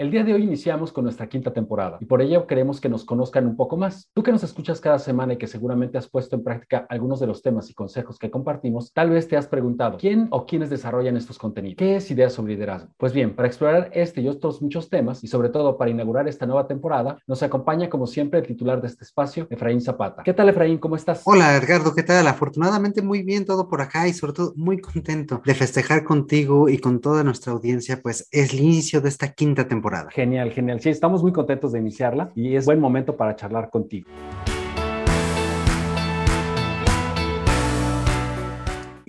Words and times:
El 0.00 0.10
día 0.10 0.24
de 0.24 0.32
hoy 0.32 0.44
iniciamos 0.44 0.94
con 0.94 1.04
nuestra 1.04 1.28
quinta 1.28 1.52
temporada 1.52 1.98
y 2.00 2.06
por 2.06 2.22
ello 2.22 2.46
queremos 2.46 2.80
que 2.80 2.88
nos 2.88 3.04
conozcan 3.04 3.46
un 3.46 3.54
poco 3.54 3.76
más. 3.76 4.08
Tú 4.14 4.22
que 4.22 4.32
nos 4.32 4.42
escuchas 4.42 4.80
cada 4.80 4.98
semana 4.98 5.34
y 5.34 5.36
que 5.36 5.46
seguramente 5.46 5.98
has 5.98 6.08
puesto 6.08 6.36
en 6.36 6.42
práctica 6.42 6.86
algunos 6.88 7.20
de 7.20 7.26
los 7.26 7.42
temas 7.42 7.68
y 7.68 7.74
consejos 7.74 8.18
que 8.18 8.30
compartimos, 8.30 8.94
tal 8.94 9.10
vez 9.10 9.28
te 9.28 9.36
has 9.36 9.46
preguntado, 9.46 9.98
¿quién 9.98 10.28
o 10.30 10.46
quiénes 10.46 10.70
desarrollan 10.70 11.18
estos 11.18 11.36
contenidos? 11.36 11.76
¿Qué 11.76 11.96
es 11.96 12.10
Ideas 12.10 12.32
sobre 12.32 12.54
Liderazgo? 12.54 12.88
Pues 12.96 13.12
bien, 13.12 13.36
para 13.36 13.46
explorar 13.46 13.90
este 13.92 14.22
y 14.22 14.28
otros 14.28 14.62
muchos 14.62 14.88
temas 14.88 15.22
y 15.22 15.26
sobre 15.26 15.50
todo 15.50 15.76
para 15.76 15.90
inaugurar 15.90 16.26
esta 16.28 16.46
nueva 16.46 16.66
temporada, 16.66 17.18
nos 17.26 17.42
acompaña 17.42 17.90
como 17.90 18.06
siempre 18.06 18.40
el 18.40 18.46
titular 18.46 18.80
de 18.80 18.88
este 18.88 19.04
espacio, 19.04 19.48
Efraín 19.50 19.82
Zapata. 19.82 20.22
¿Qué 20.22 20.32
tal 20.32 20.48
Efraín? 20.48 20.78
¿Cómo 20.78 20.96
estás? 20.96 21.20
Hola 21.26 21.54
Edgardo, 21.54 21.94
¿qué 21.94 22.04
tal? 22.04 22.26
Afortunadamente 22.26 23.02
muy 23.02 23.22
bien 23.22 23.44
todo 23.44 23.68
por 23.68 23.82
acá 23.82 24.08
y 24.08 24.14
sobre 24.14 24.32
todo 24.32 24.54
muy 24.56 24.80
contento 24.80 25.42
de 25.44 25.54
festejar 25.54 26.04
contigo 26.04 26.70
y 26.70 26.78
con 26.78 27.02
toda 27.02 27.22
nuestra 27.22 27.52
audiencia, 27.52 28.00
pues 28.00 28.26
es 28.30 28.54
el 28.54 28.60
inicio 28.60 29.02
de 29.02 29.10
esta 29.10 29.34
quinta 29.34 29.68
temporada. 29.68 29.89
Genial, 30.10 30.50
genial. 30.50 30.80
Sí, 30.80 30.88
estamos 30.88 31.22
muy 31.22 31.32
contentos 31.32 31.72
de 31.72 31.78
iniciarla 31.78 32.30
y 32.34 32.56
es 32.56 32.66
buen 32.66 32.80
momento 32.80 33.16
para 33.16 33.36
charlar 33.36 33.70
contigo. 33.70 34.08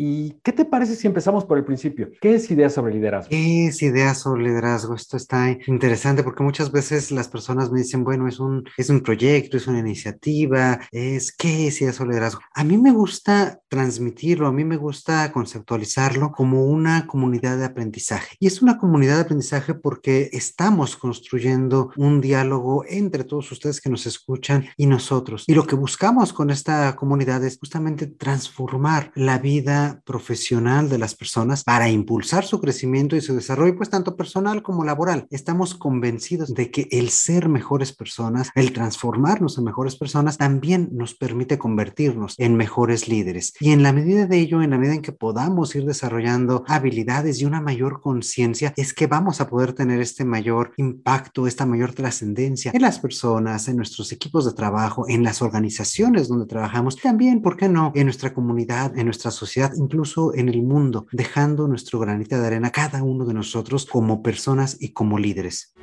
¿Y 0.03 0.39
qué 0.41 0.52
te 0.52 0.66
parece 0.66 0.95
si 0.95 1.05
empezamos 1.05 1.45
por 1.45 1.59
el 1.59 1.63
principio? 1.63 2.09
¿Qué 2.19 2.33
es 2.33 2.49
Ideas 2.49 2.73
sobre 2.73 2.91
Liderazgo? 2.91 3.30
¿Qué 3.30 3.67
es 3.67 3.83
Ideas 3.83 4.17
sobre 4.17 4.41
Liderazgo? 4.41 4.95
Esto 4.95 5.16
está 5.16 5.55
interesante 5.67 6.23
porque 6.23 6.41
muchas 6.41 6.71
veces 6.71 7.11
las 7.11 7.27
personas 7.27 7.71
me 7.71 7.81
dicen, 7.81 8.03
bueno, 8.03 8.27
es 8.27 8.39
un, 8.39 8.63
es 8.77 8.89
un 8.89 9.02
proyecto, 9.02 9.57
es 9.57 9.67
una 9.67 9.77
iniciativa, 9.77 10.79
es 10.91 11.31
¿qué 11.31 11.67
es 11.67 11.79
Ideas 11.81 11.97
sobre 11.97 12.13
Liderazgo? 12.13 12.41
A 12.55 12.63
mí 12.63 12.79
me 12.79 12.91
gusta 12.91 13.59
transmitirlo, 13.67 14.47
a 14.47 14.52
mí 14.52 14.66
me 14.66 14.75
gusta 14.75 15.31
conceptualizarlo 15.31 16.31
como 16.31 16.66
una 16.66 17.05
comunidad 17.05 17.59
de 17.59 17.66
aprendizaje. 17.66 18.38
Y 18.39 18.47
es 18.47 18.63
una 18.63 18.79
comunidad 18.79 19.17
de 19.17 19.22
aprendizaje 19.22 19.75
porque 19.75 20.31
estamos 20.33 20.95
construyendo 20.95 21.91
un 21.95 22.22
diálogo 22.22 22.85
entre 22.88 23.23
todos 23.23 23.52
ustedes 23.52 23.79
que 23.79 23.91
nos 23.91 24.07
escuchan 24.07 24.66
y 24.77 24.88
nosotros. 24.88 25.44
Y 25.45 25.53
lo 25.53 25.67
que 25.67 25.75
buscamos 25.75 26.33
con 26.33 26.49
esta 26.49 26.95
comunidad 26.95 27.45
es 27.45 27.59
justamente 27.59 28.07
transformar 28.07 29.11
la 29.13 29.38
vida 29.38 29.91
profesional 30.00 30.89
de 30.89 30.97
las 30.97 31.16
personas 31.16 31.64
para 31.64 31.89
impulsar 31.89 32.45
su 32.45 32.61
crecimiento 32.61 33.16
y 33.16 33.22
su 33.22 33.36
desarrollo, 33.36 33.75
pues 33.75 33.89
tanto 33.89 34.16
personal 34.16 34.64
como 34.64 34.84
laboral. 34.84 35.28
Estamos 35.30 35.75
convencidos 35.75 36.53
de 36.53 36.72
que 36.72 36.88
el 36.92 37.09
ser 37.09 37.50
mejores 37.50 37.92
personas, 37.92 38.50
el 38.56 38.72
transformarnos 38.72 39.58
en 39.58 39.66
mejores 39.66 39.95
personas, 39.95 40.38
también 40.38 40.89
nos 40.94 41.14
permite 41.16 41.58
convertirnos 41.58 42.36
en 42.38 42.56
mejores 42.56 43.08
líderes. 43.08 43.53
Y 43.59 43.72
en 43.72 43.84
la 43.84 43.94
medida 43.94 44.25
de 44.28 44.38
ello, 44.38 44.62
en 44.62 44.69
la 44.69 44.78
medida 44.78 44.95
en 44.95 45.02
que 45.02 45.12
podamos 45.12 45.75
ir 45.75 45.86
desarrollando 45.86 46.64
habilidades 46.67 47.42
y 47.42 47.45
una 47.45 47.62
mayor 47.62 48.02
conciencia, 48.02 48.73
es 48.78 48.94
que 48.94 49.08
vamos 49.08 49.42
a 49.42 49.50
poder 49.50 49.73
tener 49.73 50.00
este 50.00 50.25
mayor 50.25 50.73
impacto, 50.78 51.47
esta 51.47 51.66
mayor 51.66 51.94
trascendencia 51.94 52.72
en 52.73 52.81
las 52.81 53.00
personas, 53.00 53.67
en 53.67 53.78
nuestros 53.78 54.12
equipos 54.12 54.45
de 54.45 54.53
trabajo, 54.53 55.06
en 55.08 55.23
las 55.23 55.42
organizaciones 55.42 56.28
donde 56.28 56.45
trabajamos, 56.45 56.97
también, 56.97 57.42
¿por 57.42 57.58
qué 57.58 57.69
no?, 57.69 57.92
en 57.95 58.06
nuestra 58.06 58.34
comunidad, 58.34 58.97
en 58.97 59.06
nuestra 59.06 59.31
sociedad 59.31 59.73
incluso 59.81 60.34
en 60.36 60.47
el 60.50 60.62
mundo, 60.62 61.08
dejando 61.12 61.68
nuestro 61.68 62.00
granito 62.00 62.40
de 62.40 62.47
arena 62.47 62.72
cada 62.72 63.03
uno 63.03 63.25
de 63.25 63.34
nosotros 63.34 63.86
como 63.86 64.22
personas 64.22 64.78
y 64.80 64.94
como 64.94 65.18
líderes. 65.18 65.74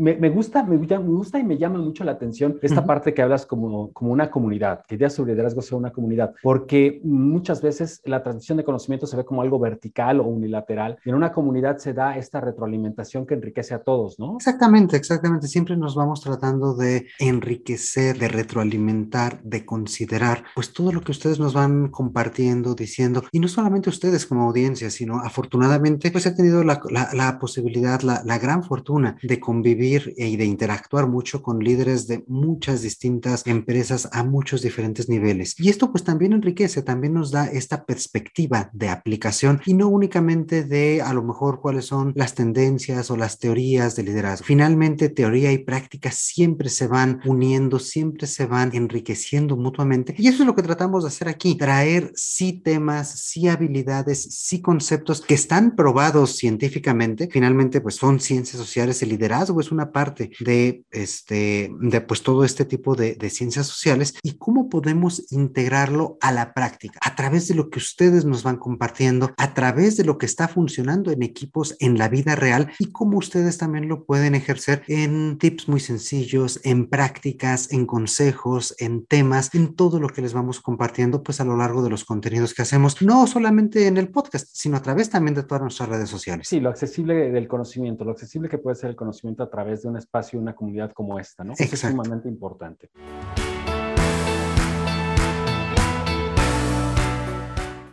Me, 0.00 0.30
gusta, 0.30 0.64
me, 0.64 0.76
gusta 0.76 1.38
y 1.38 1.44
me 1.44 1.58
llama 1.58 1.78
mucho 1.78 2.04
la 2.04 2.12
atención 2.12 2.58
esta 2.62 2.86
parte 2.86 3.12
que 3.12 3.22
hablas 3.22 3.44
como, 3.44 3.92
como 3.92 4.12
una 4.12 4.30
comunidad, 4.30 4.82
que 4.86 4.94
Ideas 4.94 5.14
sobre 5.14 5.32
Liderazgo 5.32 5.62
sea 5.62 5.76
una 5.76 5.92
comunidad, 5.92 6.34
porque 6.42 7.00
muchas 7.04 7.60
veces 7.62 8.00
la 8.04 8.22
transición 8.22 8.58
de 8.58 8.64
conocimiento 8.64 9.06
se 9.06 9.16
ve 9.16 9.24
como 9.24 9.42
algo 9.42 9.58
vertical 9.58 10.20
o 10.20 10.24
unilateral, 10.24 10.98
y 11.04 11.10
en 11.10 11.14
una 11.14 11.32
comunidad 11.32 11.78
se 11.78 11.92
da 11.92 12.16
esta 12.16 12.40
retroalimentación 12.40 13.26
que 13.26 13.34
enriquece 13.34 13.74
a 13.74 13.82
todos, 13.82 14.18
¿no? 14.18 14.36
Exactamente, 14.36 14.96
exactamente. 14.96 15.46
Siempre 15.48 15.76
nos 15.76 15.94
vamos 15.94 16.20
tratando 16.20 16.74
de 16.74 17.06
enriquecer, 17.18 18.18
de 18.18 18.28
retroalimentar, 18.28 19.42
de 19.42 19.66
considerar, 19.66 20.44
pues 20.54 20.72
todo 20.72 20.92
lo 20.92 21.02
que 21.02 21.12
ustedes 21.12 21.38
nos 21.38 21.52
van 21.52 21.88
compartiendo, 21.88 22.74
diciendo, 22.74 23.22
y 23.32 23.40
no 23.40 23.48
solamente 23.48 23.90
ustedes 23.90 24.26
como 24.26 24.44
audiencia, 24.44 24.90
sino 24.90 25.20
afortunadamente, 25.20 26.10
pues 26.10 26.26
he 26.26 26.32
tenido 26.32 26.64
la, 26.64 26.80
la, 27.12 27.38
posibilidad, 27.38 28.00
la, 28.00 28.22
la 28.24 28.38
gran 28.38 28.62
fortuna 28.62 29.16
de 29.22 29.40
convivir 29.40 29.89
y 30.16 30.36
de 30.36 30.44
interactuar 30.44 31.08
mucho 31.08 31.42
con 31.42 31.58
líderes 31.58 32.06
de 32.06 32.24
muchas 32.26 32.82
distintas 32.82 33.46
empresas 33.46 34.08
a 34.12 34.22
muchos 34.22 34.62
diferentes 34.62 35.08
niveles. 35.08 35.54
Y 35.58 35.68
esto 35.68 35.90
pues 35.90 36.04
también 36.04 36.32
enriquece, 36.32 36.82
también 36.82 37.14
nos 37.14 37.30
da 37.30 37.46
esta 37.46 37.84
perspectiva 37.84 38.70
de 38.72 38.88
aplicación 38.88 39.60
y 39.66 39.74
no 39.74 39.88
únicamente 39.88 40.64
de 40.64 41.02
a 41.02 41.12
lo 41.12 41.22
mejor 41.22 41.60
cuáles 41.60 41.86
son 41.86 42.12
las 42.14 42.34
tendencias 42.34 43.10
o 43.10 43.16
las 43.16 43.38
teorías 43.38 43.96
de 43.96 44.02
liderazgo. 44.02 44.44
Finalmente, 44.44 45.08
teoría 45.08 45.52
y 45.52 45.58
práctica 45.58 46.10
siempre 46.10 46.68
se 46.68 46.86
van 46.86 47.20
uniendo, 47.24 47.78
siempre 47.78 48.26
se 48.26 48.46
van 48.46 48.70
enriqueciendo 48.74 49.56
mutuamente. 49.56 50.14
Y 50.18 50.28
eso 50.28 50.42
es 50.42 50.46
lo 50.46 50.54
que 50.54 50.62
tratamos 50.62 51.04
de 51.04 51.08
hacer 51.08 51.28
aquí, 51.28 51.56
traer 51.56 52.12
sí 52.14 52.52
temas, 52.52 53.10
sí 53.20 53.48
habilidades, 53.48 54.22
sí 54.22 54.60
conceptos 54.60 55.20
que 55.20 55.34
están 55.34 55.76
probados 55.76 56.36
científicamente. 56.36 57.28
Finalmente, 57.30 57.80
pues 57.80 57.96
son 57.96 58.20
ciencias 58.20 58.60
sociales, 58.60 59.02
el 59.02 59.10
liderazgo 59.10 59.60
es 59.60 59.72
una 59.72 59.79
parte 59.92 60.30
de, 60.40 60.84
este, 60.90 61.70
de 61.80 62.00
pues 62.00 62.22
todo 62.22 62.44
este 62.44 62.64
tipo 62.64 62.94
de, 62.94 63.14
de 63.14 63.30
ciencias 63.30 63.66
sociales 63.66 64.14
y 64.22 64.32
cómo 64.38 64.68
podemos 64.68 65.30
integrarlo 65.32 66.18
a 66.20 66.32
la 66.32 66.54
práctica 66.54 66.98
a 67.02 67.14
través 67.14 67.48
de 67.48 67.54
lo 67.54 67.70
que 67.70 67.78
ustedes 67.78 68.24
nos 68.24 68.42
van 68.42 68.56
compartiendo, 68.56 69.32
a 69.36 69.54
través 69.54 69.96
de 69.96 70.04
lo 70.04 70.18
que 70.18 70.26
está 70.26 70.48
funcionando 70.48 71.10
en 71.10 71.22
equipos 71.22 71.76
en 71.80 71.98
la 71.98 72.08
vida 72.08 72.34
real 72.36 72.72
y 72.78 72.92
cómo 72.92 73.18
ustedes 73.18 73.58
también 73.58 73.88
lo 73.88 74.04
pueden 74.04 74.34
ejercer 74.34 74.82
en 74.88 75.38
tips 75.38 75.68
muy 75.68 75.80
sencillos, 75.80 76.60
en 76.64 76.88
prácticas, 76.88 77.72
en 77.72 77.86
consejos, 77.86 78.74
en 78.78 79.06
temas, 79.06 79.54
en 79.54 79.74
todo 79.74 80.00
lo 80.00 80.08
que 80.08 80.22
les 80.22 80.32
vamos 80.32 80.60
compartiendo 80.60 81.22
pues 81.22 81.40
a 81.40 81.44
lo 81.44 81.56
largo 81.56 81.82
de 81.82 81.90
los 81.90 82.04
contenidos 82.04 82.54
que 82.54 82.62
hacemos, 82.62 83.00
no 83.02 83.26
solamente 83.26 83.86
en 83.86 83.96
el 83.96 84.08
podcast, 84.08 84.48
sino 84.52 84.76
a 84.76 84.82
través 84.82 85.10
también 85.10 85.34
de 85.34 85.42
todas 85.42 85.62
nuestras 85.62 85.88
redes 85.88 86.08
sociales. 86.08 86.48
Sí, 86.48 86.60
lo 86.60 86.70
accesible 86.70 87.30
del 87.30 87.48
conocimiento, 87.48 88.04
lo 88.04 88.12
accesible 88.12 88.48
que 88.48 88.58
puede 88.58 88.76
ser 88.76 88.90
el 88.90 88.96
conocimiento 88.96 89.42
a 89.42 89.50
través 89.50 89.69
de 89.82 89.88
un 89.88 89.96
espacio, 89.96 90.38
una 90.38 90.54
comunidad 90.54 90.92
como 90.92 91.18
esta, 91.18 91.44
¿no? 91.44 91.54
Es 91.58 91.80
sumamente 91.80 92.28
importante. 92.28 92.90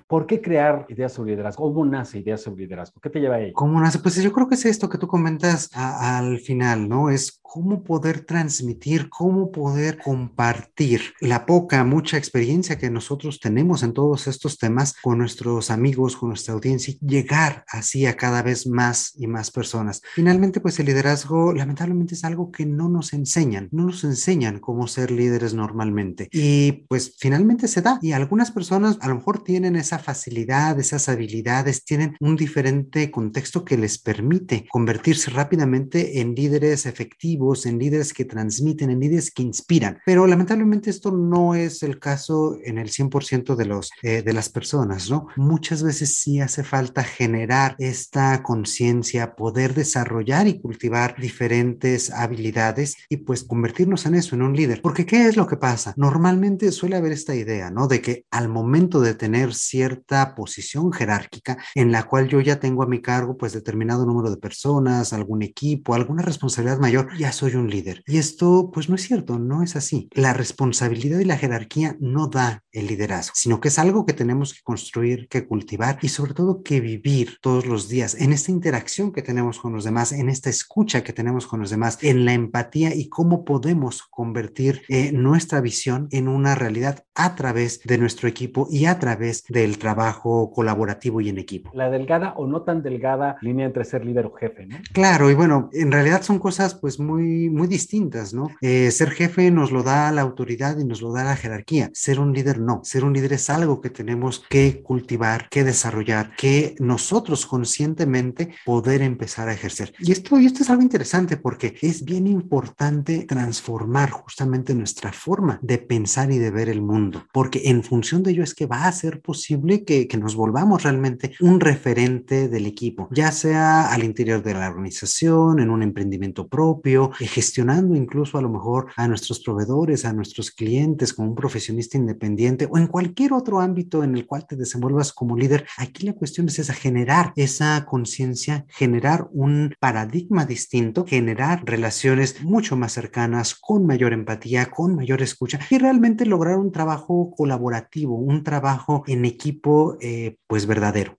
¿Por 0.08 0.26
qué 0.26 0.42
crear 0.42 0.86
ideas 0.88 1.12
sobre 1.12 1.32
liderazgo? 1.32 1.66
¿Cómo 1.66 1.86
nace 1.86 2.20
ideas 2.20 2.42
sobre 2.42 2.64
liderazgo? 2.64 3.02
¿Qué 3.02 3.10
te 3.10 3.20
lleva 3.20 3.36
ahí? 3.36 3.52
¿Cómo 3.52 3.82
nace? 3.82 4.00
Pues 4.00 4.16
yo 4.16 4.32
creo 4.32 4.48
que 4.48 4.56
es 4.56 4.66
esto 4.66 4.88
que 4.88 4.98
tú 4.98 5.06
comentas 5.06 5.70
al 5.74 6.40
final, 6.40 6.88
¿no? 6.88 7.10
Es 7.10 7.42
cómo 7.42 7.84
poder 7.84 8.22
transmitir, 8.22 9.10
cómo 9.10 9.52
poder 9.52 9.98
compartir 9.98 11.02
la 11.20 11.46
poca, 11.46 11.84
mucha 11.84 12.18
experiencia 12.18 12.78
que 12.78 12.90
nosotros 12.90 13.40
tenemos 13.40 13.84
en 13.84 13.94
todos 13.94 14.28
estos 14.28 14.58
temas 14.58 14.96
con 15.02 15.18
nuestros 15.18 15.72
amigos, 15.72 16.16
con 16.16 16.30
nuestra 16.30 16.54
audiencia 16.54 16.94
y 16.94 17.06
llegar 17.06 17.66
así 17.68 18.06
a 18.06 18.16
cada 18.16 18.44
vez 18.44 18.68
más 18.68 19.14
y 19.18 19.28
más 19.28 19.52
personas. 19.52 20.02
Finalmente, 20.14 20.60
pues 20.60 20.80
el 20.80 20.86
liderazgo 20.86 21.54
lamentablemente 21.54 22.16
es 22.16 22.24
algo 22.24 22.52
que 22.52 22.66
no 22.66 22.90
nos 22.90 23.14
enseñan, 23.14 23.70
no 23.72 23.86
nos 23.86 24.04
enseñan 24.04 24.60
cómo 24.60 24.88
ser 24.88 25.12
líderes 25.12 25.54
normalmente. 25.54 26.30
Y 26.32 26.86
pues 26.88 27.16
finalmente 27.18 27.68
se 27.68 27.82
da 27.82 28.00
y 28.02 28.14
algunas 28.14 28.52
personas 28.52 28.98
a 29.02 29.08
lo 29.08 29.16
mejor 29.16 29.44
tienen 29.44 29.76
esa 29.76 29.97
facilidad, 30.00 30.80
esas 30.80 31.10
habilidades, 31.10 31.84
tienen 31.84 32.16
un 32.20 32.36
diferente 32.36 33.12
contexto 33.12 33.64
que 33.64 33.78
les 33.78 33.98
permite 33.98 34.66
convertirse 34.70 35.32
rápidamente 35.32 36.22
en 36.22 36.36
líderes 36.36 36.86
efectivos 36.86 37.18
en 37.66 37.80
líderes 37.80 38.14
que 38.14 38.26
transmiten, 38.26 38.90
en 38.90 39.00
líderes 39.00 39.32
que 39.32 39.44
inspiran. 39.44 40.00
Pero 40.06 40.28
lamentablemente 40.28 40.90
esto 40.90 41.12
no 41.12 41.56
es 41.56 41.84
el 41.84 42.00
caso 42.00 42.58
en 42.64 42.78
el 42.78 42.90
100% 42.90 43.56
de, 43.56 43.66
los, 43.66 43.90
eh, 44.04 44.22
de 44.22 44.34
las 44.34 44.50
personas, 44.50 45.10
¿no? 45.10 45.28
Muchas 45.36 45.84
veces 45.84 46.16
sí 46.16 46.40
hace 46.40 46.64
falta 46.64 47.04
generar 47.04 47.76
esta 47.80 48.44
conciencia, 48.44 49.36
poder 49.36 49.74
desarrollar 49.74 50.48
y 50.48 50.60
cultivar 50.60 51.16
diferentes 51.20 52.12
habilidades 52.12 52.96
y 53.10 53.18
pues 53.18 53.44
convertirnos 53.44 54.06
en 54.06 54.16
eso, 54.16 54.36
en 54.36 54.42
un 54.42 54.56
líder. 54.56 54.82
Porque 54.82 55.06
¿qué 55.06 55.28
es 55.28 55.38
lo 55.38 55.48
que 55.48 55.58
pasa? 55.58 55.94
Normalmente 55.98 56.72
suele 56.72 56.98
haber 56.98 57.12
esta 57.12 57.36
idea, 57.36 57.70
¿no? 57.70 57.88
De 57.88 58.02
que 58.02 58.26
al 58.32 58.50
momento 58.50 59.00
de 59.02 59.14
tener 59.14 59.54
cierto 59.54 59.87
cierta 59.88 60.36
posición 60.36 60.92
jerárquica 60.92 61.58
en 61.76 61.92
la 61.92 62.04
cual 62.04 62.28
yo 62.28 62.42
ya 62.42 62.60
tengo 62.60 62.84
a 62.84 62.88
mi 62.88 63.02
cargo 63.02 63.38
pues 63.38 63.54
determinado 63.54 64.06
número 64.06 64.30
de 64.30 64.38
personas, 64.38 65.14
algún 65.14 65.44
equipo, 65.44 65.94
alguna 65.94 66.24
responsabilidad 66.24 66.80
mayor, 66.80 67.18
ya 67.18 67.32
soy 67.32 67.56
un 67.56 67.70
líder. 67.70 68.04
Y 68.06 68.18
esto 68.18 68.70
pues 68.74 68.90
no 68.90 68.96
es 68.96 69.04
cierto, 69.04 69.40
no 69.40 69.64
es 69.64 69.76
así. 69.76 70.10
La 70.12 70.34
responsabilidad 70.34 71.20
y 71.20 71.26
la 71.26 71.38
jerarquía 71.38 71.96
no 72.00 72.28
da 72.28 72.64
el 72.72 72.88
liderazgo, 72.88 73.34
sino 73.36 73.62
que 73.62 73.70
es 73.70 73.80
algo 73.80 74.06
que 74.06 74.14
tenemos 74.14 74.54
que 74.54 74.62
construir, 74.64 75.28
que 75.30 75.48
cultivar 75.48 76.00
y 76.02 76.10
sobre 76.10 76.34
todo 76.34 76.64
que 76.64 76.82
vivir 76.82 77.38
todos 77.42 77.66
los 77.66 77.88
días 77.88 78.16
en 78.16 78.34
esta 78.34 78.52
interacción 78.52 79.12
que 79.12 79.22
tenemos 79.22 79.60
con 79.60 79.74
los 79.74 79.84
demás, 79.84 80.12
en 80.12 80.30
esta 80.30 80.50
escucha 80.50 81.04
que 81.04 81.14
tenemos 81.14 81.48
con 81.48 81.62
los 81.62 81.70
demás, 81.70 81.98
en 82.02 82.26
la 82.26 82.34
empatía 82.34 82.94
y 82.94 83.08
cómo 83.08 83.46
podemos 83.46 84.04
convertir 84.10 84.82
eh, 84.90 85.12
nuestra 85.14 85.62
visión 85.62 86.08
en 86.12 86.28
una 86.28 86.56
realidad 86.56 87.06
a 87.16 87.36
través 87.36 87.82
de 87.84 87.98
nuestro 87.98 88.28
equipo 88.28 88.68
y 88.70 88.86
a 88.86 89.00
través 89.00 89.44
del 89.48 89.77
trabajo 89.78 90.52
colaborativo 90.52 91.22
y 91.22 91.30
en 91.30 91.38
equipo. 91.38 91.72
La 91.74 91.90
delgada 91.90 92.34
o 92.38 92.48
no 92.48 92.62
tan 92.62 92.84
delgada 92.84 93.38
línea 93.42 93.66
entre 93.66 93.86
ser 93.86 94.06
líder 94.06 94.26
o 94.26 94.34
jefe, 94.34 94.66
¿no? 94.66 94.78
Claro, 94.94 95.30
y 95.30 95.34
bueno, 95.34 95.70
en 95.74 95.92
realidad 95.92 96.22
son 96.22 96.40
cosas 96.40 96.76
pues 96.76 97.00
muy, 97.00 97.50
muy 97.50 97.68
distintas, 97.68 98.34
¿no? 98.34 98.50
Eh, 98.62 98.92
ser 98.92 99.12
jefe 99.12 99.52
nos 99.52 99.72
lo 99.72 99.84
da 99.84 100.12
la 100.12 100.22
autoridad 100.22 100.78
y 100.78 100.86
nos 100.86 101.02
lo 101.02 101.12
da 101.12 101.24
la 101.24 101.36
jerarquía. 101.36 101.90
Ser 101.94 102.20
un 102.20 102.34
líder 102.34 102.60
no. 102.60 102.82
Ser 102.84 103.04
un 103.04 103.14
líder 103.14 103.34
es 103.34 103.50
algo 103.50 103.82
que 103.82 103.90
tenemos 103.90 104.46
que 104.50 104.82
cultivar, 104.82 105.50
que 105.50 105.64
desarrollar, 105.64 106.36
que 106.36 106.76
nosotros 106.80 107.46
conscientemente 107.46 108.54
poder 108.66 109.02
empezar 109.02 109.50
a 109.50 109.54
ejercer. 109.54 109.94
Y 110.00 110.12
esto, 110.12 110.40
y 110.40 110.46
esto 110.46 110.64
es 110.64 110.70
algo 110.70 110.82
interesante 110.82 111.38
porque 111.38 111.76
es 111.82 112.04
bien 112.04 112.28
importante 112.28 113.26
transformar 113.28 114.10
justamente 114.12 114.74
nuestra 114.74 115.12
forma 115.12 115.60
de 115.62 115.78
pensar 115.78 116.32
y 116.32 116.38
de 116.38 116.52
ver 116.52 116.70
el 116.70 116.82
mundo, 116.82 117.26
porque 117.32 117.62
en 117.66 117.84
función 117.84 118.24
de 118.24 118.32
ello 118.32 118.44
es 118.44 118.54
que 118.54 118.66
va 118.66 118.86
a 118.86 118.92
ser 118.92 119.22
posible 119.22 119.67
que, 119.86 120.08
que 120.08 120.18
nos 120.18 120.36
volvamos 120.36 120.84
realmente 120.84 121.34
un 121.42 121.60
referente 121.60 122.48
del 122.48 122.66
equipo, 122.66 123.08
ya 123.12 123.32
sea 123.32 123.92
al 123.92 124.04
interior 124.04 124.42
de 124.42 124.54
la 124.54 124.70
organización, 124.70 125.60
en 125.60 125.70
un 125.70 125.84
emprendimiento 125.84 126.48
propio, 126.48 127.12
eh, 127.20 127.28
gestionando 127.28 127.96
incluso 127.96 128.38
a 128.38 128.42
lo 128.42 128.50
mejor 128.50 128.88
a 128.96 129.08
nuestros 129.08 129.40
proveedores, 129.40 130.06
a 130.06 130.14
nuestros 130.14 130.52
clientes 130.52 131.14
como 131.14 131.30
un 131.30 131.36
profesionista 131.36 131.98
independiente 131.98 132.68
o 132.70 132.78
en 132.78 132.88
cualquier 132.88 133.34
otro 133.34 133.60
ámbito 133.60 134.04
en 134.04 134.16
el 134.16 134.26
cual 134.26 134.46
te 134.48 134.56
desenvuelvas 134.56 135.14
como 135.14 135.36
líder. 135.36 135.66
Aquí 135.78 136.06
la 136.06 136.14
cuestión 136.14 136.48
es 136.48 136.60
esa, 136.60 136.74
generar 136.74 137.34
esa 137.36 137.86
conciencia, 137.86 138.66
generar 138.70 139.28
un 139.32 139.74
paradigma 139.80 140.46
distinto, 140.46 141.06
generar 141.06 141.64
relaciones 141.66 142.42
mucho 142.44 142.78
más 142.78 142.94
cercanas, 142.94 143.56
con 143.56 143.86
mayor 143.86 144.14
empatía, 144.14 144.68
con 144.68 144.96
mayor 144.96 145.22
escucha 145.22 145.60
y 145.70 145.78
realmente 145.78 146.26
lograr 146.26 146.58
un 146.58 146.72
trabajo 146.72 147.34
colaborativo, 147.36 148.16
un 148.16 148.44
trabajo 148.44 149.04
en 149.08 149.26
equipo 149.26 149.57
eh, 150.02 150.38
pues 150.48 150.66
verdadero. 150.66 151.18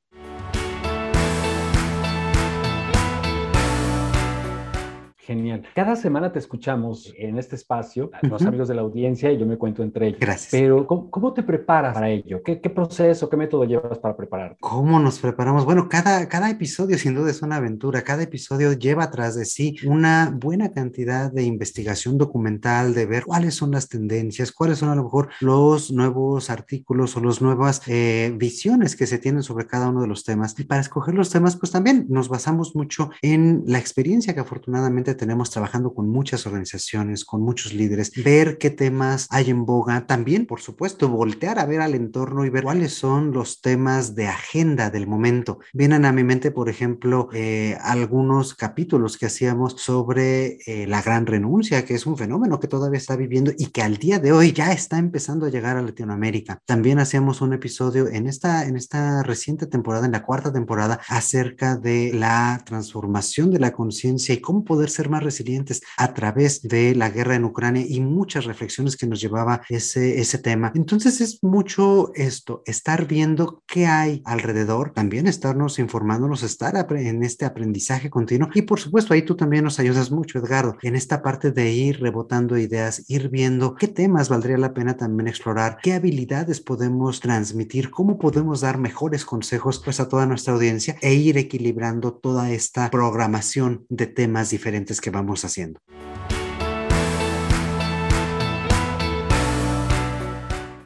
Genial. 5.29 5.63
Cada 5.75 5.95
semana 5.95 6.33
te 6.33 6.39
escuchamos 6.39 7.13
en 7.19 7.39
este 7.39 7.55
espacio, 7.55 8.11
los 8.23 8.41
amigos 8.47 8.67
de 8.67 8.75
la 8.75 8.81
audiencia, 8.81 9.31
y 9.31 9.37
yo 9.37 9.45
me 9.45 9.59
cuento 9.59 9.83
entre 9.83 10.07
ellos. 10.07 10.21
Gracias. 10.21 10.49
Pero, 10.51 10.87
¿cómo, 10.87 11.35
te 11.35 11.43
preparas 11.43 11.93
para 11.93 12.09
ello? 12.09 12.41
¿Qué, 12.43 12.57
proceso, 12.57 13.29
qué 13.29 13.37
método 13.37 13.65
llevas 13.65 13.99
para 13.99 14.17
prepararte? 14.17 14.57
¿Cómo 14.61 14.99
nos 14.99 15.19
preparamos? 15.19 15.67
Bueno, 15.67 15.87
cada, 15.87 16.27
cada 16.31 16.49
episodio 16.49 16.97
sin 16.97 17.15
duda 17.15 17.31
es 17.31 17.43
una 17.43 17.57
aventura. 17.57 18.01
Cada 18.05 18.23
episodio 18.23 18.73
lleva 18.73 19.05
atrás 19.05 19.35
de 19.35 19.45
sí 19.45 19.77
una 19.85 20.35
buena 20.35 20.73
cantidad 20.73 21.31
de 21.31 21.43
investigación 21.43 22.17
documental, 22.17 22.95
de 22.95 23.05
ver 23.05 23.25
cuáles 23.25 23.55
son 23.55 23.73
las 23.73 23.91
tendencias, 23.91 24.51
cuáles 24.51 24.79
son 24.79 24.89
a 24.89 24.95
lo 24.95 25.05
mejor 25.05 25.29
los 25.41 25.93
nuevos 25.93 26.49
artículos 26.49 27.15
o 27.19 27.21
las 27.21 27.43
nuevas 27.43 27.83
eh, 27.87 28.33
visiones 28.35 28.97
que 28.97 29.07
se 29.07 29.19
tienen 29.19 29.43
sobre 29.43 29.67
cada 29.67 29.91
uno 29.91 30.01
de 30.01 30.09
los 30.09 30.25
temas. 30.25 30.59
Y 30.59 30.65
para 30.65 30.81
escoger 30.81 31.15
los 31.15 31.29
temas, 31.29 31.55
pues 31.55 31.71
también 31.71 32.07
nos 32.09 32.31
basamos 32.31 32.75
mucho 32.75 33.11
en 33.21 33.65
la 33.67 33.79
experiencia 33.79 34.33
que 34.33 34.41
afortunadamente 34.41 35.18
tenemos 35.19 35.51
trabajando 35.51 35.93
con 35.93 36.09
muchas 36.09 36.47
organizaciones, 36.47 37.27
con 37.27 37.43
muchos 37.43 37.75
líderes, 37.75 38.13
ver 38.25 38.57
qué 38.57 38.71
temas 38.71 39.27
hay 39.31 39.51
en 39.51 39.67
boga, 39.67 40.07
también, 40.07 40.47
por 40.47 40.63
supuesto, 40.63 41.11
voltear 41.11 41.59
a 41.59 41.67
ver 41.67 41.83
al 41.83 41.95
entorno 41.95 42.47
y 42.47 42.51
ver 42.51 42.65
cuáles 42.65 42.95
son 42.95 43.33
los 43.33 43.61
temas 43.61 44.15
de 44.15 44.29
agenda 44.29 44.89
del 44.89 45.07
momento. 45.07 45.59
Vienen 45.75 46.07
a 46.07 46.13
mi 46.13 46.25
mente, 46.25 46.51
por 46.51 46.71
ejemplo, 46.71 47.29
eh, 47.35 47.77
algunos 47.83 48.55
capítulos 48.55 49.19
que 49.19 49.27
hacíamos 49.27 49.75
sobre 49.77 50.59
eh, 50.67 50.87
la 50.87 51.03
gran 51.03 51.27
renuncia, 51.27 51.85
que 51.85 51.95
es 51.95 52.07
un 52.07 52.17
fenómeno 52.17 52.61
que 52.61 52.69
todavía 52.69 52.99
está 52.99 53.17
viviendo 53.17 53.53
y 53.59 53.67
que 53.67 53.83
al 53.83 53.99
día 53.99 54.19
de 54.19 54.33
hoy 54.33 54.53
ya 54.53 54.73
está 54.73 54.99
empezando 54.99 55.47
a 55.47 55.51
llegar 55.51 55.77
a 55.77 55.83
Latinoamérica. 55.83 56.63
También 56.65 56.99
hacíamos 56.99 57.41
un 57.41 57.53
episodio 57.53 58.09
en 58.09 58.27
esta, 58.27 58.67
en 58.67 58.77
esta 58.77 59.23
reciente 59.23 59.67
temporada, 59.67 60.07
en 60.07 60.13
la 60.13 60.25
cuarta 60.25 60.53
temporada, 60.53 61.01
acerca 61.09 61.77
de 61.77 62.13
la 62.15 62.63
transformación 62.65 63.51
de 63.51 63.59
la 63.59 63.73
conciencia 63.73 64.35
y 64.35 64.41
cómo 64.41 64.65
poder 64.65 64.91
ser 64.91 65.08
más 65.09 65.23
resilientes 65.23 65.83
a 65.97 66.15
través 66.15 66.63
de 66.63 66.95
la 66.95 67.11
guerra 67.11 67.35
en 67.35 67.45
Ucrania 67.45 67.85
y 67.87 68.01
muchas 68.01 68.45
reflexiones 68.45 68.97
que 68.97 69.07
nos 69.07 69.21
llevaba 69.21 69.63
ese, 69.69 70.21
ese 70.21 70.39
tema. 70.39 70.73
Entonces 70.75 71.21
es 71.21 71.43
mucho 71.43 72.13
esto, 72.15 72.63
estar 72.67 73.07
viendo 73.07 73.63
qué 73.67 73.87
hay 73.87 74.23
alrededor, 74.25 74.93
también 74.93 75.27
estarnos 75.27 75.79
informándonos, 75.79 76.43
estar 76.43 76.75
en 76.91 77.23
este 77.23 77.45
aprendizaje 77.45 78.11
continuo 78.11 78.51
y 78.55 78.63
por 78.63 78.81
supuesto 78.81 79.15
ahí 79.15 79.23
tú 79.23 79.37
también 79.37 79.65
nos 79.65 79.79
ayudas 79.79 80.11
mucho, 80.11 80.39
Edgardo, 80.39 80.77
en 80.83 80.97
esta 80.97 81.23
parte 81.23 81.51
de 81.51 81.71
ir 81.73 82.01
rebotando 82.01 82.59
ideas, 82.59 83.05
ir 83.09 83.29
viendo 83.29 83.75
qué 83.75 83.89
temas 83.89 84.29
valdría 84.29 84.59
la 84.59 84.75
pena 84.75 84.97
también 84.97 85.29
explorar, 85.29 85.79
qué 85.83 85.95
habilidades 85.95 86.61
podemos 86.61 87.21
transmitir, 87.21 87.91
cómo 87.91 88.19
podemos 88.19 88.61
dar 88.61 88.79
mejores 88.79 89.25
consejos 89.25 89.81
pues 89.85 90.01
a 90.01 90.09
toda 90.09 90.27
nuestra 90.27 90.55
audiencia 90.55 90.97
e 91.01 91.15
ir 91.15 91.39
equilibrando 91.39 92.15
toda 92.15 92.51
esta 92.51 92.91
programación 92.91 93.87
de 93.89 94.07
temas 94.07 94.51
diferentes 94.51 94.98
que 95.01 95.11
vamos 95.11 95.45
haciendo. 95.45 95.81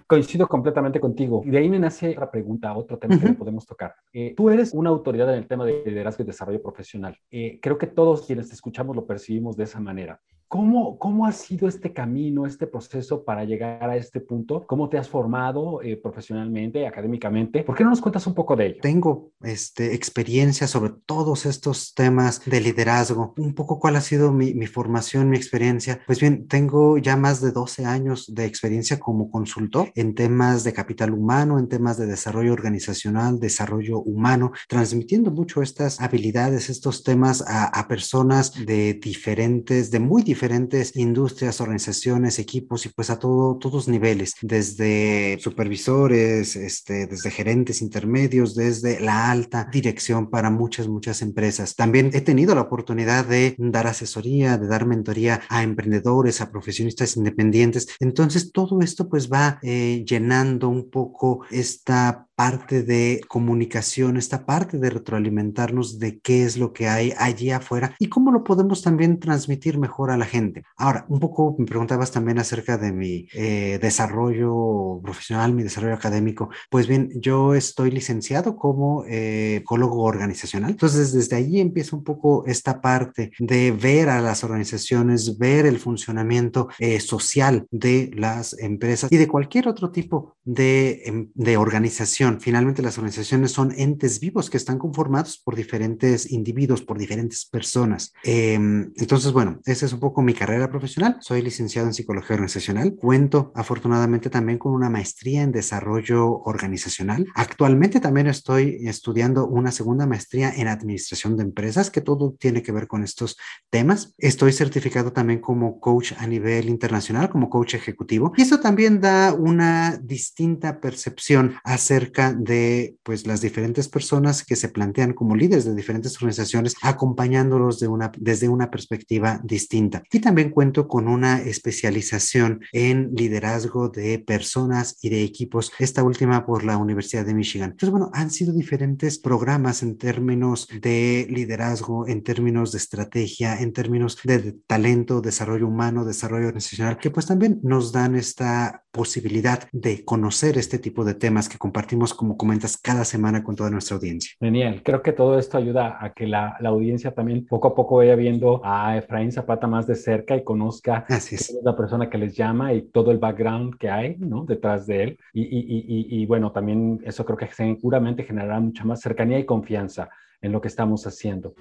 Coincido 0.07 0.47
completamente 0.47 1.01
contigo. 1.01 1.43
Y 1.45 1.51
de 1.51 1.57
ahí 1.57 1.71
me 1.71 1.79
nace 1.79 2.11
otra 2.11 2.31
pregunta, 2.31 2.77
otro 2.77 2.99
tema 2.99 3.19
que 3.19 3.33
podemos 3.33 3.65
tocar. 3.65 3.95
Eh, 4.13 4.35
tú 4.37 4.51
eres 4.51 4.75
una 4.75 4.91
autoridad 4.91 5.33
en 5.33 5.39
el 5.39 5.47
tema 5.47 5.65
de 5.65 5.83
liderazgo 5.87 6.23
y 6.23 6.27
desarrollo 6.27 6.61
profesional. 6.61 7.17
Eh, 7.31 7.59
creo 7.63 7.79
que 7.79 7.87
todos 7.87 8.27
quienes 8.27 8.49
te 8.49 8.55
escuchamos 8.55 8.95
lo 8.95 9.07
percibimos 9.07 9.57
de 9.57 9.65
esa 9.65 9.81
manera. 9.81 10.21
¿Cómo, 10.53 10.99
¿Cómo 10.99 11.25
ha 11.25 11.33
sido 11.33 11.67
este 11.67 11.95
camino, 11.95 12.45
este 12.45 12.67
proceso 12.67 13.25
para 13.25 13.43
llegar 13.43 13.89
a 13.89 13.97
este 13.97 14.21
punto? 14.21 14.67
¿Cómo 14.67 14.91
te 14.91 14.99
has 14.99 15.09
formado 15.09 15.81
eh, 15.81 15.97
profesionalmente, 15.97 16.87
académicamente? 16.87 17.65
¿Por 17.65 17.75
qué 17.75 17.85
no 17.85 17.89
nos 17.89 18.03
cuentas 18.03 18.27
un 18.27 18.35
poco 18.35 18.55
de 18.55 18.67
ello? 18.67 18.77
Tengo 18.83 19.33
este, 19.43 19.95
experiencia 19.95 20.67
sobre 20.67 20.93
todos 21.07 21.47
estos 21.47 21.95
temas 21.95 22.45
de 22.45 22.61
liderazgo. 22.61 23.33
Un 23.39 23.55
poco 23.55 23.81
cuál 23.81 23.97
ha 23.97 24.03
sido 24.03 24.31
mi, 24.31 24.53
mi, 24.53 24.67
formación, 24.67 25.31
mi 25.31 25.39
experiencia. 25.39 26.03
Pues 26.07 26.21
bien, 26.21 26.47
tengo 26.47 26.99
ya 26.99 27.17
más 27.17 27.41
de 27.41 27.51
12 27.51 27.87
años 27.87 28.27
de 28.35 28.45
experiencia 28.45 29.01
como 29.01 29.31
consultor 29.31 29.91
en 29.95 30.15
temas 30.15 30.65
de 30.65 30.75
capital 30.75 31.15
humano, 31.15 31.59
en 31.59 31.71
temas 31.71 31.97
de 31.97 32.05
desarrollo 32.05 32.53
organizacional, 32.53 33.41
desarrollo 33.41 34.01
humano, 34.01 34.53
transmitiendo 34.69 35.31
mucho 35.31 35.63
estas 35.63 35.99
habilidades, 35.99 36.69
estos 36.69 37.05
temas 37.05 37.41
a, 37.41 37.69
a 37.69 37.89
personas 37.89 38.53
de 38.67 38.93
diferentes, 39.03 39.91
de 39.91 39.99
muy 39.99 40.23
diferentes 40.23 40.42
diferentes 40.43 40.97
industrias, 40.97 41.61
organizaciones, 41.61 42.41
equipos 42.41 42.85
y 42.85 42.89
pues 42.89 43.11
a 43.11 43.21
todo, 43.21 43.59
todos 43.59 43.87
niveles, 43.87 44.35
desde 44.43 45.39
supervisores, 45.39 46.57
este, 46.57 47.07
desde 47.07 47.31
gerentes 47.31 47.81
intermedios, 47.81 48.57
desde 48.57 48.99
la 48.99 49.31
alta 49.31 49.69
dirección 49.73 50.31
para 50.31 50.51
muchas, 50.51 50.89
muchas 50.89 51.23
empresas. 51.23 51.77
También 51.77 52.11
he 52.13 52.23
tenido 52.23 52.57
la 52.57 52.63
oportunidad 52.63 53.25
de 53.25 53.55
dar 53.57 53.87
asesoría, 53.87 54.59
de 54.59 54.67
dar 54.67 54.85
mentoría 54.85 55.43
a 55.49 55.63
emprendedores, 55.63 56.41
a 56.41 56.51
profesionistas 56.51 57.17
independientes. 57.17 57.87
Entonces, 58.01 58.51
todo 58.51 58.81
esto 58.81 59.09
pues 59.09 59.31
va 59.31 59.61
eh, 59.63 60.05
llenando 60.05 60.69
un 60.69 60.91
poco 60.91 61.45
esta 61.53 62.27
parte 62.35 62.83
de 62.83 63.21
comunicación, 63.29 64.17
esta 64.17 64.45
parte 64.45 64.79
de 64.79 64.91
retroalimentarnos 64.91 66.01
de 66.01 66.19
qué 66.19 66.43
es 66.43 66.57
lo 66.57 66.73
que 66.73 66.89
hay 66.89 67.13
allí 67.17 67.51
afuera 67.51 67.95
y 68.01 68.09
cómo 68.09 68.33
lo 68.33 68.43
podemos 68.43 68.83
también 68.83 69.21
transmitir 69.21 69.79
mejor 69.79 70.11
a 70.11 70.17
la 70.17 70.25
gente. 70.33 70.65
Ahora, 70.77 71.05
un 71.09 71.21
poco 71.21 71.55
me 71.59 71.67
preguntabas 71.67 72.11
también 72.11 72.39
acerca 72.39 72.79
de 72.79 72.91
mi 72.91 73.29
eh, 73.35 73.79
desarrollo 73.81 75.01
profesional, 75.03 75.53
mi 75.53 75.63
desarrollo 75.63 75.95
académico. 75.95 76.49
Pues 76.71 76.87
bien, 76.87 77.11
yo 77.17 77.55
estoy 77.55 77.91
licenciado 77.91 78.57
como 78.57 79.05
eh, 79.07 79.57
ecólogo 79.57 80.03
organizacional. 80.05 80.71
Entonces, 80.71 81.13
desde 81.13 81.37
ahí 81.37 81.61
empieza 81.61 81.95
un 81.97 82.05
poco 82.05 82.45
esta 82.47 82.81
parte 82.81 83.31
de 83.39 83.73
ver 83.73 84.09
a 84.09 84.21
las 84.21 84.43
organizaciones, 84.43 85.37
ver 85.39 85.67
el 85.67 85.79
funcionamiento 85.79 86.69
eh, 86.79 87.01
social 87.01 87.67
de 87.71 88.11
las 88.15 88.59
empresas 88.59 89.13
y 89.13 89.19
de 89.19 89.29
cualquier 89.29 89.69
otro 89.69 89.91
tipo 89.91 90.37
de, 90.45 91.03
em, 91.05 91.31
de, 91.35 91.57
organización. 91.57 92.41
Finalmente, 92.41 92.83
las 92.83 92.99
organizaciones 92.99 93.53
son 93.53 93.73
entes 93.77 94.19
vivos 94.19 94.49
que 94.51 94.57
están 94.57 94.79
conformados 94.79 95.39
por 95.39 95.55
diferentes 95.55 96.31
individuos, 96.31 96.83
por 96.83 96.99
diferentes 96.99 97.45
personas. 97.47 98.13
Em, 98.25 98.93
entonces, 98.97 99.33
bueno, 99.33 99.61
esa 99.65 99.87
es 99.87 99.93
un 99.93 100.01
poco 100.01 100.12
mi 100.21 100.35
carrera 100.35 100.69
profesional. 100.69 101.17
Soy 101.21 101.41
licenciado 101.41 101.89
en 101.89 101.95
psicología 101.95 102.35
organizacional. 102.35 102.95
Cuento, 102.95 103.53
afortunadamente, 103.55 104.29
también 104.29 104.59
con 104.59 104.75
una 104.75 104.91
maestría 104.91 105.43
en 105.43 105.53
desarrollo 105.53 106.41
organizacional. 106.43 107.27
Actualmente 107.35 108.01
también 108.01 108.27
estoy 108.27 108.79
estudiando 108.87 109.47
una 109.47 109.73
segunda 109.73 110.07
maestría 110.07 110.53
en 110.55 110.69
administración 110.69 111.37
de 111.37 111.45
empresas, 111.45 111.91
que 111.91 112.01
todo 112.01 112.37
tiene 112.39 112.63
que 112.63 112.73
ver 112.73 112.87
con 112.87 113.03
estos 113.03 113.39
temas. 113.71 114.15
Estoy 114.19 114.53
certificado 114.53 115.13
también 115.13 115.41
como 115.41 115.81
coach 115.81 116.13
a 116.19 116.27
nivel 116.27 116.69
internacional, 116.69 117.31
como 117.31 117.49
coach 117.49 117.75
ejecutivo. 117.75 118.33
Y 118.37 118.43
eso 118.43 118.61
también 118.61 119.01
da 119.01 119.33
una 119.33 119.99
distinta 120.03 120.81
percepción 120.81 121.55
acerca 121.65 122.33
de 122.33 122.97
pues 123.03 123.27
las 123.27 123.41
diferentes 123.41 123.89
personas 123.89 124.45
que 124.45 124.57
se 124.57 124.69
plantean 124.69 125.13
como 125.15 125.37
líderes 125.37 125.65
de 125.65 125.75
diferentes 125.75 126.17
organizaciones, 126.17 126.75
acompañándolos 126.83 127.79
de 127.81 127.89
una, 127.89 128.11
desde 128.19 128.49
una 128.49 128.71
perspectiva 128.71 129.41
distinta. 129.45 130.02
Y 130.11 130.21
también 130.21 130.51
cuento 130.51 130.89
con 130.89 131.09
una 131.09 131.41
especialización 131.41 132.61
en 132.73 133.13
liderazgo 133.15 133.89
de 133.89 134.19
personas 134.19 134.99
y 135.03 135.11
de 135.11 135.23
equipos, 135.23 135.73
esta 135.79 136.03
última 136.03 136.45
por 136.45 136.65
la 136.65 136.77
Universidad 136.77 137.25
de 137.25 137.35
Michigan. 137.35 137.71
Entonces, 137.71 137.91
bueno, 137.91 138.11
han 138.13 138.31
sido 138.31 138.53
diferentes 138.53 139.19
programas 139.19 139.83
en 139.83 139.99
términos 139.99 140.69
de 140.81 141.27
liderazgo, 141.31 142.07
en 142.07 142.23
términos 142.23 142.73
de 142.73 142.79
estrategia, 142.79 143.61
en 143.61 143.73
términos 143.73 144.19
de 144.25 144.57
talento, 144.67 145.21
desarrollo 145.21 145.69
humano, 145.69 146.05
desarrollo 146.05 146.47
organizacional, 146.47 146.99
que 146.99 147.11
pues 147.11 147.27
también 147.27 147.61
nos 147.63 147.93
dan 147.93 148.17
esta 148.17 148.82
posibilidad 148.93 149.69
de 149.73 150.05
conocer 150.05 150.59
este 150.59 150.79
tipo 150.79 151.05
de 151.05 151.15
temas 151.15 151.49
que 151.49 151.59
compartimos, 151.59 152.15
como 152.15 152.37
comentas, 152.37 152.77
cada 152.77 153.05
semana 153.05 153.43
con 153.43 153.57
toda 153.57 153.71
nuestra 153.71 153.97
audiencia. 153.97 154.33
Genial, 154.39 154.83
creo 154.85 155.03
que 155.03 155.13
todo 155.13 155.39
esto 155.39 155.59
ayuda 155.59 155.97
a 156.01 156.13
que 156.13 156.27
la, 156.27 156.57
la 156.61 156.69
audiencia 156.69 157.13
también 157.13 157.47
poco 157.47 157.69
a 157.69 157.75
poco 157.75 157.97
vaya 157.97 158.15
viendo 158.15 158.61
a 158.65 158.97
Efraín 158.99 159.33
Zapata 159.33 159.67
más 159.67 159.87
de 159.87 159.95
cerca 159.97 160.37
y 160.37 160.45
conozca 160.45 161.05
Así 161.09 161.35
es. 161.37 161.59
la 161.65 161.75
persona 161.77 162.09
que 162.11 162.19
les 162.19 162.37
llama 162.37 162.73
y 162.75 162.83
todo 162.83 163.11
el 163.11 163.19
background 163.19 163.77
que 163.79 163.89
hay 163.91 164.17
¿no? 164.19 164.45
detrás 164.45 164.87
de 164.87 165.03
él. 165.03 165.19
Y, 165.33 165.43
y, 165.43 165.49
y, 165.89 166.23
y 166.23 166.27
bueno, 166.27 166.53
también 166.53 167.01
eso 167.05 167.25
creo 167.25 167.39
que 167.39 167.49
seguramente 167.49 168.25
generará 168.25 168.61
mucha 168.61 168.85
más 168.85 169.01
cercanía 169.01 169.39
y 169.39 169.47
confianza 169.47 170.11
en 170.43 170.53
lo 170.53 170.61
que 170.61 170.69
estamos 170.69 171.07
haciendo. 171.07 171.55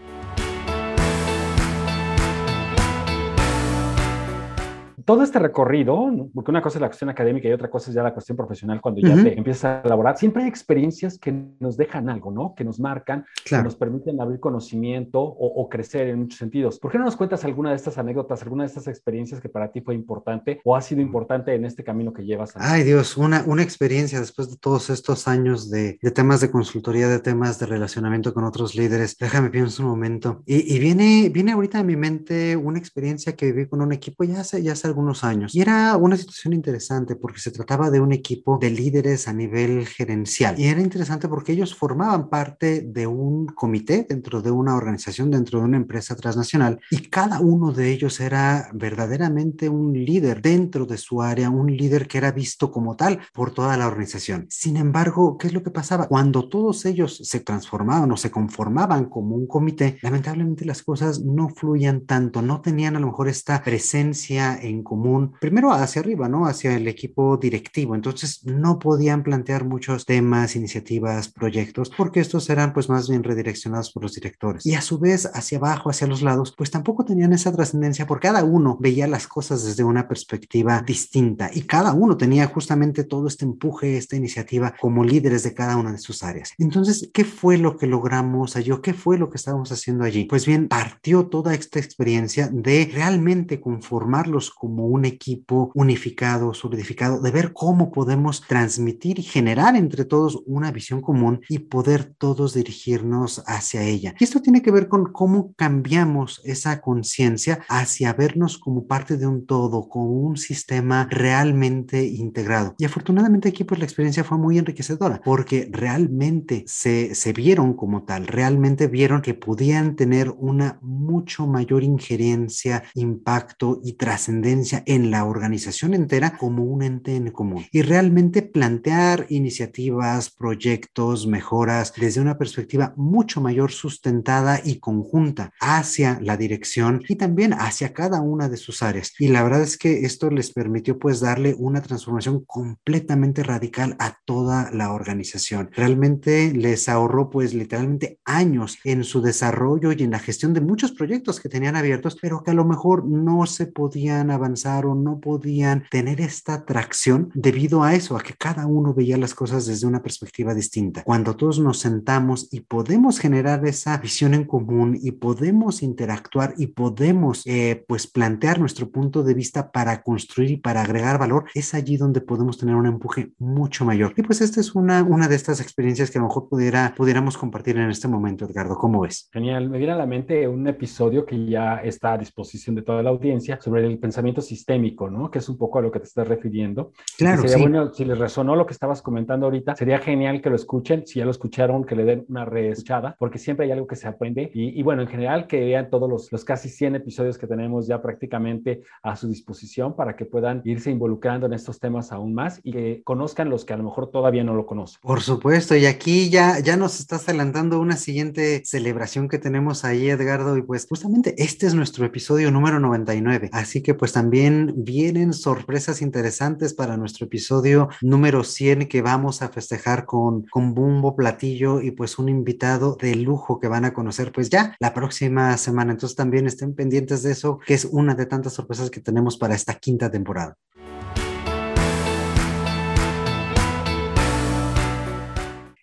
Todo 5.06 5.24
este 5.24 5.40
recorrido, 5.40 6.30
porque 6.34 6.52
una 6.52 6.62
cosa 6.62 6.78
es 6.78 6.82
la 6.82 6.88
cuestión 6.88 7.10
académica 7.10 7.48
y 7.48 7.52
otra 7.52 7.70
cosa 7.70 7.90
es 7.90 7.96
ya 7.96 8.04
la 8.04 8.14
cuestión 8.14 8.38
profesional 8.38 8.82
cuando 8.82 9.02
ya 9.02 9.16
te 9.16 9.38
empiezas 9.38 9.66
a 9.66 9.82
elaborar, 9.84 10.18
siempre 10.18 10.44
hay 10.44 10.50
experiencias 10.50 11.18
que 11.18 11.34
nos 11.60 11.78
dejan 11.78 12.10
algo, 12.10 12.32
¿no? 12.32 12.54
Que 12.56 12.64
nos 12.64 12.80
marcan, 12.80 13.26
que 13.46 13.62
nos 13.62 13.76
permiten 13.76 14.20
abrir 14.22 14.40
conocimiento 14.40 15.22
o, 15.22 15.70
crecer 15.70 16.08
en 16.08 16.20
muchos 16.20 16.38
sentidos. 16.38 16.80
¿Por 16.80 16.92
qué 16.92 16.98
no 16.98 17.06
nos 17.06 17.16
cuentas 17.16 17.46
alguna 17.46 17.70
de 17.70 17.78
estas 17.78 17.98
anécdotas, 17.98 18.42
alguna 18.44 18.64
de 18.64 18.68
estas 18.68 18.88
experiencias 18.88 19.40
que 19.40 19.48
para 19.48 19.72
ti 19.72 19.82
fue 19.82 19.96
importante 19.96 20.60
o 20.66 20.76
ha 20.76 20.82
sido 20.82 21.02
importante 21.02 21.54
en 21.54 21.66
este 21.66 21.84
camino 21.84 22.12
que 22.14 22.24
llevas? 22.24 22.52
Ay 22.56 22.84
Dios, 22.84 23.18
una, 23.18 23.44
una 23.48 23.64
experiencia 23.64 24.20
después 24.20 24.50
de 24.50 24.58
todos 24.58 24.90
estos 24.90 25.28
años 25.28 25.70
de, 25.70 25.98
de, 26.02 26.12
temas 26.12 26.42
de 26.42 26.52
consultoría, 26.52 27.08
de 27.08 27.20
temas 27.20 27.60
de 27.60 27.66
relacionamiento 27.66 28.34
con 28.34 28.44
otros 28.44 28.76
líderes. 28.76 29.18
Déjame 29.18 29.50
pienso 29.50 29.84
un 29.84 29.90
momento. 29.90 30.44
Y, 30.46 30.76
y, 30.76 30.80
viene, 30.80 31.30
viene 31.30 31.54
ahorita 31.54 31.80
a 31.80 31.84
mi 31.84 31.96
mente 31.96 32.56
una 32.56 32.80
experiencia 32.80 33.36
que 33.36 33.52
viví 33.52 33.68
con 33.68 33.82
un 33.82 33.94
equipo 33.94 34.24
ya 34.24 34.42
hace, 34.42 34.62
ya 34.62 34.74
hace 34.74 34.91
algunos 34.92 35.24
años. 35.24 35.56
Y 35.56 35.62
era 35.62 35.98
una 35.98 36.18
situación 36.18 36.54
interesante 36.54 37.16
porque 37.16 37.40
se 37.40 37.52
trataba 37.52 37.90
de 37.90 38.00
un 38.00 38.12
equipo 38.12 38.58
de 38.60 38.70
líderes 38.70 39.28
a 39.28 39.34
nivel 39.34 39.88
gerencial. 39.88 40.60
Y 40.60 40.66
era 40.66 40.82
interesante 40.82 41.28
porque 41.28 41.54
ellos 41.54 41.76
formaban 41.76 42.30
parte 42.30 42.82
de 42.82 43.08
un 43.08 43.48
comité 43.48 44.06
dentro 44.08 44.42
de 44.42 44.52
una 44.52 44.76
organización, 44.76 45.32
dentro 45.32 45.60
de 45.60 45.66
una 45.66 45.78
empresa 45.78 46.16
transnacional. 46.16 46.80
Y 46.90 47.10
cada 47.10 47.40
uno 47.40 47.72
de 47.72 47.92
ellos 47.92 48.20
era 48.20 48.70
verdaderamente 48.74 49.70
un 49.70 49.94
líder 49.94 50.42
dentro 50.42 50.86
de 50.86 50.98
su 50.98 51.22
área, 51.22 51.50
un 51.50 51.76
líder 51.76 52.08
que 52.08 52.18
era 52.18 52.32
visto 52.32 52.72
como 52.72 52.96
tal 52.96 53.20
por 53.34 53.52
toda 53.52 53.78
la 53.78 53.88
organización. 53.88 54.46
Sin 54.50 54.78
embargo, 54.78 55.38
¿qué 55.38 55.48
es 55.48 55.54
lo 55.54 55.64
que 55.64 55.72
pasaba? 55.72 56.08
Cuando 56.08 56.48
todos 56.48 56.86
ellos 56.86 57.22
se 57.24 57.40
transformaban 57.40 58.12
o 58.12 58.18
se 58.18 58.32
conformaban 58.32 59.06
como 59.06 59.36
un 59.36 59.48
comité, 59.48 59.98
lamentablemente 60.02 60.66
las 60.66 60.84
cosas 60.84 61.22
no 61.22 61.50
fluían 61.50 62.02
tanto, 62.02 62.42
no 62.42 62.62
tenían 62.62 62.96
a 62.96 63.00
lo 63.00 63.08
mejor 63.08 63.28
esta 63.28 63.64
presencia 63.64 64.58
en 64.62 64.81
común, 64.84 65.34
primero 65.40 65.72
hacia 65.72 66.02
arriba, 66.02 66.28
¿no? 66.28 66.46
Hacia 66.46 66.76
el 66.76 66.88
equipo 66.88 67.38
directivo. 67.38 67.96
Entonces 67.96 68.44
no 68.46 68.80
podían 68.80 69.24
plantear 69.24 69.66
muchos 69.66 70.06
temas, 70.06 70.56
iniciativas, 70.56 71.30
proyectos, 71.30 71.92
porque 71.96 72.20
estos 72.20 72.50
eran 72.50 72.74
pues 72.74 72.90
más 72.90 73.10
bien 73.10 73.24
redireccionados 73.24 73.92
por 73.92 74.04
los 74.04 74.14
directores. 74.14 74.66
Y 74.66 74.76
a 74.76 74.82
su 74.82 75.00
vez 75.00 75.30
hacia 75.34 75.58
abajo, 75.58 75.90
hacia 75.90 76.08
los 76.08 76.22
lados, 76.22 76.54
pues 76.58 76.72
tampoco 76.72 77.06
tenían 77.06 77.34
esa 77.34 77.52
trascendencia 77.52 78.08
porque 78.08 78.28
cada 78.28 78.44
uno 78.44 78.78
veía 78.80 79.08
las 79.08 79.28
cosas 79.28 79.66
desde 79.66 79.84
una 79.84 80.08
perspectiva 80.08 80.82
distinta 80.82 81.50
y 81.54 81.64
cada 81.64 81.92
uno 81.94 82.18
tenía 82.18 82.48
justamente 82.48 83.04
todo 83.04 83.28
este 83.28 83.46
empuje, 83.46 83.98
esta 83.98 84.16
iniciativa 84.16 84.74
como 84.80 85.04
líderes 85.04 85.44
de 85.44 85.54
cada 85.54 85.76
una 85.76 85.92
de 85.92 85.98
sus 85.98 86.24
áreas. 86.24 86.54
Entonces, 86.58 87.10
¿qué 87.14 87.26
fue 87.26 87.58
lo 87.58 87.78
que 87.78 87.88
logramos 87.88 88.56
allí? 88.56 88.72
¿Qué 88.82 88.94
fue 88.94 89.18
lo 89.18 89.30
que 89.30 89.38
estábamos 89.38 89.72
haciendo 89.72 90.06
allí? 90.06 90.26
Pues 90.26 90.46
bien, 90.46 90.68
partió 90.68 91.28
toda 91.28 91.54
esta 91.54 91.80
experiencia 91.80 92.50
de 92.52 92.90
realmente 92.94 93.60
conformarlos 93.60 94.52
como 94.52 94.71
un 94.80 95.06
equipo 95.06 95.72
unificado, 95.76 96.54
solidificado, 96.54 97.22
de 97.22 97.32
ver 97.32 97.54
cómo 97.54 97.92
podemos 97.92 98.42
transmitir 98.48 99.20
y 99.20 99.24
generar 99.24 99.76
entre 99.76 100.06
todos 100.06 100.42
una 100.46 100.72
visión 100.72 101.02
común 101.02 101.42
y 101.50 101.60
poder 101.60 102.14
todos 102.18 102.54
dirigirnos 102.54 103.44
hacia 103.46 103.84
ella. 103.84 104.16
Y 104.20 104.24
esto 104.24 104.42
tiene 104.42 104.62
que 104.62 104.72
ver 104.72 104.88
con 104.88 105.12
cómo 105.12 105.54
cambiamos 105.56 106.42
esa 106.44 106.82
conciencia 106.82 107.60
hacia 107.70 108.14
vernos 108.14 108.58
como 108.58 108.88
parte 108.88 109.18
de 109.18 109.28
un 109.28 109.46
todo, 109.46 109.88
como 109.90 110.12
un 110.12 110.38
sistema 110.38 111.08
realmente 111.10 112.06
integrado. 112.06 112.76
Y 112.78 112.86
afortunadamente 112.86 113.50
aquí 113.50 113.64
pues 113.64 113.80
la 113.80 113.86
experiencia 113.86 114.24
fue 114.24 114.38
muy 114.38 114.58
enriquecedora 114.58 115.22
porque 115.24 115.70
realmente 115.72 116.64
se, 116.68 117.16
se 117.16 117.34
vieron 117.34 117.74
como 117.74 118.04
tal, 118.04 118.28
realmente 118.28 118.88
vieron 118.88 119.22
que 119.22 119.34
podían 119.34 119.96
tener 119.96 120.34
una 120.38 120.80
mucho 120.82 121.48
mayor 121.48 121.84
injerencia, 121.84 122.84
impacto 122.96 123.80
y 123.84 123.94
trascendencia 123.94 124.61
en 124.86 125.12
la 125.12 125.26
organización 125.26 125.94
entera 125.94 126.38
como 126.38 126.64
un 126.64 126.84
ente 126.84 127.16
en 127.16 127.32
común 127.32 127.66
y 127.72 127.82
realmente 127.82 128.42
plantear 128.42 129.26
iniciativas, 129.30 130.30
proyectos, 130.30 131.28
mejoras 131.28 131.94
desde 131.98 132.22
una 132.22 132.38
perspectiva 132.38 132.94
mucho 132.96 133.42
mayor 133.42 133.72
sustentada 133.72 134.62
y 134.64 134.80
conjunta 134.80 135.52
hacia 135.60 136.20
la 136.22 136.38
dirección 136.38 137.04
y 137.08 137.16
también 137.16 137.54
hacia 137.54 137.94
cada 137.94 138.22
una 138.22 138.50
de 138.50 138.58
sus 138.58 138.84
áreas. 138.84 139.14
Y 139.20 139.30
la 139.30 139.44
verdad 139.44 139.62
es 139.62 139.78
que 139.78 140.06
esto 140.06 140.30
les 140.30 140.52
permitió 140.52 141.00
pues 141.00 141.20
darle 141.20 141.56
una 141.58 141.82
transformación 141.82 142.44
completamente 142.46 143.44
radical 143.44 143.96
a 144.00 144.18
toda 144.26 144.72
la 144.72 144.94
organización. 144.94 145.70
Realmente 145.74 146.54
les 146.54 146.88
ahorró 146.90 147.30
pues 147.30 147.54
literalmente 147.54 148.20
años 148.26 148.78
en 148.84 149.04
su 149.04 149.22
desarrollo 149.22 149.92
y 149.92 150.04
en 150.04 150.12
la 150.12 150.20
gestión 150.20 150.54
de 150.54 150.62
muchos 150.62 150.92
proyectos 150.92 151.40
que 151.40 151.50
tenían 151.50 151.76
abiertos, 151.76 152.18
pero 152.22 152.44
que 152.44 152.52
a 152.52 152.56
lo 152.56 152.66
mejor 152.66 153.08
no 153.08 153.46
se 153.46 153.68
podían 153.68 154.32
avanzar 154.32 154.51
o 154.86 154.96
no 154.96 155.20
podían 155.20 155.84
tener 155.90 156.22
esta 156.22 156.56
atracción 156.56 157.32
debido 157.34 157.84
a 157.84 157.96
eso, 157.96 158.16
a 158.16 158.22
que 158.22 158.34
cada 158.34 158.66
uno 158.66 158.94
veía 158.94 159.18
las 159.18 159.34
cosas 159.34 159.66
desde 159.66 159.88
una 159.88 160.02
perspectiva 160.02 160.54
distinta. 160.54 161.04
Cuando 161.04 161.36
todos 161.36 161.60
nos 161.60 161.80
sentamos 161.80 162.48
y 162.52 162.62
podemos 162.62 163.20
generar 163.20 163.66
esa 163.66 163.98
visión 163.98 164.34
en 164.34 164.46
común 164.46 164.98
y 165.02 165.12
podemos 165.12 165.84
interactuar 165.84 166.54
y 166.58 166.68
podemos 166.68 167.44
eh, 167.46 167.84
pues 167.88 168.08
plantear 168.08 168.60
nuestro 168.60 168.90
punto 168.90 169.24
de 169.24 169.34
vista 169.34 169.72
para 169.72 170.02
construir 170.02 170.52
y 170.52 170.58
para 170.58 170.82
agregar 170.82 171.20
valor, 171.20 171.46
es 171.54 171.74
allí 171.74 171.98
donde 171.98 172.22
podemos 172.22 172.58
tener 172.58 172.76
un 172.76 172.86
empuje 172.86 173.32
mucho 173.40 173.86
mayor. 173.86 174.14
Y 174.18 174.24
pues 174.24 174.42
esta 174.42 174.60
es 174.60 174.76
una, 174.76 175.04
una 175.04 175.28
de 175.28 175.36
estas 175.36 175.62
experiencias 175.62 176.12
que 176.12 176.18
a 176.18 176.22
lo 176.22 176.28
mejor 176.28 176.50
pudiera, 176.50 176.94
pudiéramos 176.96 177.38
compartir 177.38 177.78
en 177.78 177.90
este 177.90 178.08
momento, 178.08 178.46
Edgardo. 178.46 178.76
¿Cómo 178.76 179.02
ves? 179.02 179.30
Genial. 179.32 179.70
Me 179.70 179.78
viene 179.78 179.94
a 179.94 179.98
la 179.98 180.06
mente 180.06 180.48
un 180.48 180.68
episodio 180.68 181.26
que 181.26 181.46
ya 181.46 181.78
está 181.78 182.14
a 182.14 182.18
disposición 182.18 182.76
de 182.76 182.82
toda 182.82 183.04
la 183.04 183.10
audiencia 183.10 183.60
sobre 183.62 183.86
el 183.86 183.98
pensamiento 184.00 184.41
sistémico, 184.42 185.10
¿no? 185.10 185.32
Que 185.32 185.40
es 185.40 185.50
un 185.50 185.58
poco 185.58 185.80
a 185.80 185.82
lo 185.82 185.92
que 185.92 186.00
te 186.00 186.06
estás 186.06 186.28
refiriendo. 186.28 186.92
Claro, 187.18 187.42
sería 187.42 187.56
sí. 187.56 187.62
bueno, 187.62 187.94
si 187.94 188.06
les 188.06 188.18
resonó 188.18 188.56
lo 188.56 188.66
que 188.66 188.74
estabas 188.74 189.02
comentando 189.02 189.46
ahorita, 189.46 189.76
sería 189.76 190.00
genial 190.00 190.42
que 190.42 190.50
lo 190.50 190.56
escuchen. 190.56 191.06
Si 191.06 191.20
ya 191.20 191.26
lo 191.26 191.32
escucharon, 191.32 191.84
que 191.84 191.96
le 191.96 192.06
den 192.06 192.26
una 192.30 192.46
reescuchada, 192.46 193.16
porque 193.20 193.38
siempre 193.38 193.66
hay 193.66 193.72
algo 193.72 193.88
que 193.88 193.96
se 193.96 194.08
aprende. 194.08 194.52
Y, 194.54 194.80
y, 194.80 194.84
bueno, 194.84 195.02
en 195.02 195.08
general, 195.08 195.48
que 195.48 195.60
vean 195.60 195.90
todos 195.90 196.10
los, 196.10 196.32
los 196.32 196.46
casi 196.46 196.70
100 196.70 196.96
episodios 196.96 197.38
que 197.38 197.48
tenemos 197.48 197.88
ya 197.88 198.02
prácticamente 198.02 198.82
a 199.04 199.16
su 199.16 199.28
disposición 199.28 199.96
para 199.96 200.16
que 200.16 200.26
puedan 200.26 200.62
irse 200.66 200.92
involucrando 200.92 201.46
en 201.46 201.54
estos 201.54 201.80
temas 201.80 202.12
aún 202.12 202.34
más 202.34 202.60
y 202.64 202.72
que 202.72 203.02
conozcan 203.04 203.50
los 203.50 203.66
que 203.66 203.74
a 203.74 203.78
lo 203.78 203.84
mejor 203.84 204.10
todavía 204.12 204.44
no 204.44 204.54
lo 204.54 204.66
conocen. 204.66 205.00
Por 205.02 205.22
supuesto, 205.22 205.76
y 205.76 205.86
aquí 205.86 206.30
ya, 206.30 206.60
ya 206.60 206.78
nos 206.78 207.00
estás 207.00 207.28
adelantando 207.28 207.80
una 207.80 207.98
siguiente 207.98 208.64
celebración 208.66 209.28
que 209.28 209.38
tenemos 209.38 209.86
ahí, 209.86 210.10
Edgardo, 210.10 210.58
y 210.58 210.62
pues 210.62 210.88
justamente 210.88 211.36
este 211.38 211.68
es 211.68 211.74
nuestro 211.74 212.06
episodio 212.06 212.52
número 212.52 212.80
99. 212.80 213.50
Así 213.52 213.82
que 213.82 213.94
pues 213.94 214.14
también 214.14 214.31
también 214.32 214.74
vienen 214.78 215.34
sorpresas 215.34 216.02
interesantes 216.02 216.74
para 216.74 216.96
nuestro 216.96 217.26
episodio 217.26 217.90
número 218.02 218.46
100 218.46 218.88
que 218.88 219.02
vamos 219.02 219.42
a 219.42 219.50
festejar 219.50 220.06
con, 220.06 220.44
con 220.44 220.74
Bumbo 220.74 221.18
Platillo 221.18 221.82
y 221.82 221.92
pues 221.92 222.18
un 222.18 222.30
invitado 222.30 222.96
de 222.96 223.14
lujo 223.16 223.60
que 223.60 223.68
van 223.68 223.84
a 223.84 223.94
conocer 223.94 224.32
pues 224.32 224.50
ya 224.50 224.74
la 224.80 224.94
próxima 224.94 225.58
semana. 225.58 225.92
Entonces 225.92 226.16
también 226.16 226.48
estén 226.48 226.76
pendientes 226.76 227.24
de 227.24 227.34
eso, 227.34 227.60
que 227.68 227.74
es 227.74 227.84
una 227.84 228.16
de 228.16 228.26
tantas 228.26 228.54
sorpresas 228.54 228.90
que 228.90 229.02
tenemos 229.02 229.36
para 229.36 229.54
esta 229.54 229.74
quinta 229.74 230.10
temporada. 230.10 230.56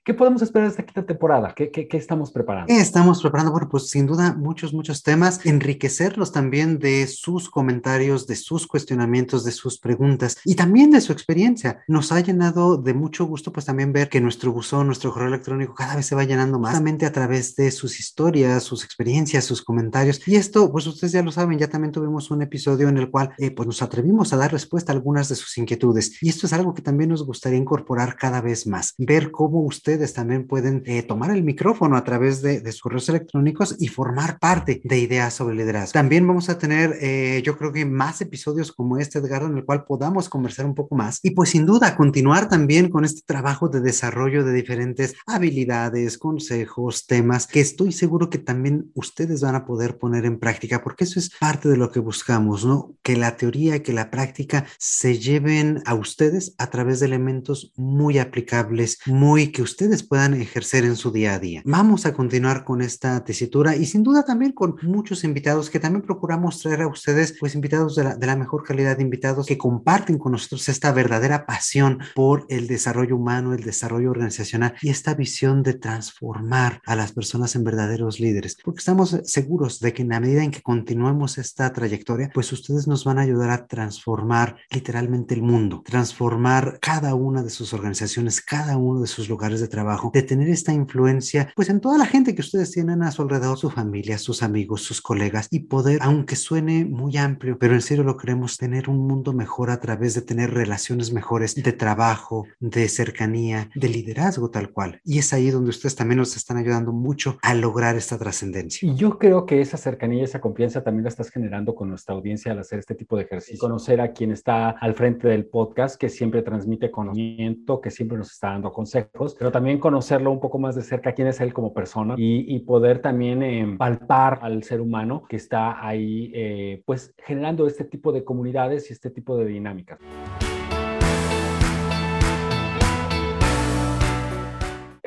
¿Qué 0.08 0.14
podemos 0.14 0.40
esperar 0.40 0.68
de 0.68 0.70
esta 0.70 0.86
quinta 0.86 1.04
temporada? 1.04 1.52
¿Qué, 1.54 1.70
qué, 1.70 1.86
qué 1.86 1.98
estamos 1.98 2.30
preparando? 2.30 2.72
Estamos 2.72 3.20
preparando, 3.20 3.52
bueno, 3.52 3.68
pues 3.68 3.90
sin 3.90 4.06
duda 4.06 4.32
muchos, 4.32 4.72
muchos 4.72 5.02
temas, 5.02 5.44
enriquecerlos 5.44 6.32
también 6.32 6.78
de 6.78 7.06
sus 7.06 7.50
comentarios, 7.50 8.26
de 8.26 8.34
sus 8.36 8.66
cuestionamientos, 8.66 9.44
de 9.44 9.52
sus 9.52 9.78
preguntas 9.78 10.38
y 10.46 10.54
también 10.54 10.92
de 10.92 11.02
su 11.02 11.12
experiencia. 11.12 11.84
Nos 11.88 12.10
ha 12.10 12.20
llenado 12.20 12.78
de 12.78 12.94
mucho 12.94 13.26
gusto 13.26 13.52
pues 13.52 13.66
también 13.66 13.92
ver 13.92 14.08
que 14.08 14.22
nuestro 14.22 14.50
buzón, 14.50 14.86
nuestro 14.86 15.12
correo 15.12 15.28
electrónico 15.28 15.74
cada 15.74 15.96
vez 15.96 16.06
se 16.06 16.14
va 16.14 16.24
llenando 16.24 16.58
más, 16.58 16.80
a 17.04 17.12
través 17.12 17.54
de 17.56 17.70
sus 17.70 18.00
historias, 18.00 18.62
sus 18.62 18.84
experiencias, 18.84 19.44
sus 19.44 19.60
comentarios. 19.60 20.26
Y 20.26 20.36
esto, 20.36 20.72
pues 20.72 20.86
ustedes 20.86 21.12
ya 21.12 21.22
lo 21.22 21.32
saben, 21.32 21.58
ya 21.58 21.68
también 21.68 21.92
tuvimos 21.92 22.30
un 22.30 22.40
episodio 22.40 22.88
en 22.88 22.96
el 22.96 23.10
cual 23.10 23.34
eh, 23.36 23.50
pues 23.50 23.66
nos 23.66 23.82
atrevimos 23.82 24.32
a 24.32 24.38
dar 24.38 24.52
respuesta 24.52 24.90
a 24.90 24.94
algunas 24.94 25.28
de 25.28 25.34
sus 25.34 25.58
inquietudes. 25.58 26.16
Y 26.22 26.30
esto 26.30 26.46
es 26.46 26.54
algo 26.54 26.72
que 26.72 26.80
también 26.80 27.10
nos 27.10 27.26
gustaría 27.26 27.58
incorporar 27.58 28.16
cada 28.16 28.40
vez 28.40 28.66
más, 28.66 28.94
ver 28.96 29.30
cómo 29.30 29.60
ustedes 29.60 29.97
también 30.06 30.46
pueden 30.46 30.82
eh, 30.86 31.02
tomar 31.02 31.30
el 31.30 31.42
micrófono 31.42 31.96
a 31.96 32.04
través 32.04 32.42
de, 32.42 32.60
sus 32.72 32.82
correos 32.82 33.08
electrónicos 33.08 33.76
y 33.78 33.88
formar 33.88 34.38
parte 34.38 34.80
de 34.84 34.98
ideas 34.98 35.34
sobre 35.34 35.56
liderazgo. 35.56 35.92
También 35.92 36.26
vamos 36.26 36.48
a 36.48 36.58
tener, 36.58 36.96
eh, 37.00 37.42
yo 37.44 37.56
creo 37.56 37.72
que 37.72 37.84
más 37.84 38.20
episodios 38.20 38.72
como 38.72 38.98
este, 38.98 39.18
Edgardo, 39.18 39.48
en 39.48 39.56
el 39.56 39.64
cual 39.64 39.84
podamos 39.84 40.28
conversar 40.28 40.66
un 40.66 40.74
poco 40.74 40.94
más 40.94 41.18
y 41.22 41.30
pues 41.30 41.50
sin 41.50 41.66
duda 41.66 41.96
continuar 41.96 42.48
también 42.48 42.88
con 42.88 43.04
este 43.04 43.22
trabajo 43.24 43.68
de 43.68 43.80
desarrollo 43.80 44.44
de 44.44 44.52
diferentes 44.52 45.14
habilidades, 45.26 46.18
consejos, 46.18 47.06
temas 47.06 47.46
que 47.46 47.60
estoy 47.60 47.92
seguro 47.92 48.30
que 48.30 48.38
también 48.38 48.90
ustedes 48.94 49.40
van 49.40 49.54
a 49.54 49.64
poder 49.64 49.98
poner 49.98 50.24
en 50.24 50.38
práctica 50.38 50.82
porque 50.82 51.04
eso 51.04 51.18
es 51.18 51.30
parte 51.30 51.68
de 51.68 51.76
lo 51.76 51.90
que 51.90 52.00
buscamos, 52.00 52.64
¿no? 52.64 52.94
Que 53.02 53.16
la 53.16 53.36
teoría 53.36 53.82
que 53.82 53.92
la 53.92 54.10
práctica 54.10 54.66
se 54.78 55.18
lleven 55.18 55.82
a 55.86 55.94
ustedes 55.94 56.54
a 56.58 56.70
través 56.70 57.00
de 57.00 57.06
elementos 57.06 57.72
muy 57.76 58.18
aplicables, 58.18 58.98
muy 59.06 59.52
que 59.52 59.62
ustedes 59.62 59.87
puedan 59.96 60.34
ejercer 60.34 60.84
en 60.84 60.96
su 60.96 61.10
día 61.10 61.34
a 61.34 61.38
día. 61.38 61.62
Vamos 61.64 62.06
a 62.06 62.12
continuar 62.12 62.64
con 62.64 62.82
esta 62.82 63.24
tesitura 63.24 63.76
y 63.76 63.86
sin 63.86 64.02
duda 64.02 64.24
también 64.24 64.52
con 64.52 64.76
muchos 64.82 65.24
invitados 65.24 65.70
que 65.70 65.80
también 65.80 66.02
procuramos 66.02 66.60
traer 66.60 66.82
a 66.82 66.88
ustedes, 66.88 67.36
pues 67.38 67.54
invitados 67.54 67.96
de 67.96 68.04
la, 68.04 68.16
de 68.16 68.26
la 68.26 68.36
mejor 68.36 68.64
calidad 68.64 68.96
de 68.96 69.02
invitados 69.02 69.46
que 69.46 69.58
comparten 69.58 70.18
con 70.18 70.32
nosotros 70.32 70.68
esta 70.68 70.92
verdadera 70.92 71.46
pasión 71.46 72.00
por 72.14 72.46
el 72.48 72.66
desarrollo 72.66 73.16
humano, 73.16 73.54
el 73.54 73.62
desarrollo 73.62 74.10
organizacional 74.10 74.74
y 74.82 74.90
esta 74.90 75.14
visión 75.14 75.62
de 75.62 75.74
transformar 75.74 76.82
a 76.84 76.94
las 76.94 77.12
personas 77.12 77.56
en 77.56 77.64
verdaderos 77.64 78.20
líderes. 78.20 78.56
Porque 78.62 78.80
estamos 78.80 79.16
seguros 79.24 79.80
de 79.80 79.92
que 79.92 80.02
en 80.02 80.10
la 80.10 80.20
medida 80.20 80.42
en 80.42 80.50
que 80.50 80.62
continuemos 80.62 81.38
esta 81.38 81.72
trayectoria, 81.72 82.30
pues 82.34 82.52
ustedes 82.52 82.86
nos 82.86 83.04
van 83.04 83.18
a 83.18 83.22
ayudar 83.22 83.50
a 83.50 83.66
transformar 83.66 84.56
literalmente 84.70 85.34
el 85.34 85.42
mundo, 85.42 85.82
transformar 85.84 86.78
cada 86.80 87.14
una 87.14 87.42
de 87.42 87.50
sus 87.50 87.72
organizaciones, 87.72 88.40
cada 88.40 88.76
uno 88.76 89.00
de 89.00 89.06
sus 89.06 89.28
lugares 89.28 89.60
de 89.60 89.67
trabajo 89.68 89.78
trabajo, 89.78 90.10
de 90.12 90.22
tener 90.22 90.48
esta 90.48 90.72
influencia, 90.72 91.52
pues 91.54 91.68
en 91.68 91.80
toda 91.80 91.98
la 91.98 92.06
gente 92.06 92.34
que 92.34 92.40
ustedes 92.40 92.72
tienen 92.72 93.02
a 93.04 93.12
su 93.12 93.22
alrededor, 93.22 93.56
su 93.56 93.70
familia, 93.70 94.18
sus 94.18 94.42
amigos, 94.42 94.82
sus 94.82 95.00
colegas, 95.00 95.46
y 95.52 95.60
poder, 95.60 96.00
aunque 96.02 96.34
suene 96.34 96.84
muy 96.84 97.16
amplio, 97.16 97.58
pero 97.60 97.74
en 97.74 97.80
serio 97.80 98.02
lo 98.02 98.16
queremos, 98.16 98.56
tener 98.56 98.90
un 98.90 99.06
mundo 99.06 99.32
mejor 99.32 99.70
a 99.70 99.78
través 99.78 100.14
de 100.14 100.22
tener 100.22 100.52
relaciones 100.52 101.12
mejores 101.12 101.54
de 101.54 101.72
trabajo, 101.72 102.46
de 102.58 102.88
cercanía, 102.88 103.70
de 103.76 103.88
liderazgo 103.88 104.50
tal 104.50 104.72
cual. 104.72 105.00
Y 105.04 105.18
es 105.18 105.32
ahí 105.32 105.50
donde 105.50 105.70
ustedes 105.70 105.94
también 105.94 106.18
nos 106.18 106.36
están 106.36 106.56
ayudando 106.56 106.92
mucho 106.92 107.38
a 107.42 107.54
lograr 107.54 107.94
esta 107.94 108.18
trascendencia. 108.18 108.90
Y 108.90 108.96
yo 108.96 109.16
creo 109.16 109.46
que 109.46 109.60
esa 109.60 109.76
cercanía 109.76 110.22
y 110.22 110.24
esa 110.24 110.40
confianza 110.40 110.82
también 110.82 111.04
la 111.04 111.10
estás 111.10 111.30
generando 111.30 111.76
con 111.76 111.88
nuestra 111.88 112.16
audiencia 112.16 112.50
al 112.50 112.58
hacer 112.58 112.80
este 112.80 112.96
tipo 112.96 113.16
de 113.16 113.22
ejercicio. 113.22 113.60
Conocer 113.60 114.00
a 114.00 114.12
quien 114.12 114.32
está 114.32 114.70
al 114.70 114.94
frente 114.94 115.28
del 115.28 115.46
podcast, 115.46 116.00
que 116.00 116.08
siempre 116.08 116.42
transmite 116.42 116.90
conocimiento, 116.90 117.80
que 117.80 117.92
siempre 117.92 118.18
nos 118.18 118.32
está 118.32 118.48
dando 118.48 118.72
consejos, 118.72 119.36
pero 119.38 119.52
también 119.52 119.57
conocerlo 119.80 120.30
un 120.30 120.40
poco 120.40 120.58
más 120.58 120.74
de 120.74 120.82
cerca, 120.82 121.12
quién 121.12 121.28
es 121.28 121.40
él 121.40 121.52
como 121.52 121.72
persona 121.72 122.14
y, 122.16 122.58
poder 122.60 123.00
también 123.00 123.42
eh, 123.42 123.76
palpar 123.78 124.40
al 124.42 124.62
ser 124.62 124.80
humano 124.80 125.24
que 125.28 125.36
está 125.36 125.86
ahí, 125.86 126.30
eh, 126.34 126.82
pues 126.84 127.14
generando 127.24 127.66
este 127.66 127.84
tipo 127.84 128.12
de 128.12 128.24
comunidades 128.24 128.90
y 128.90 128.92
este 128.92 129.10
tipo 129.10 129.36
de 129.38 129.46
dinámicas. 129.46 129.98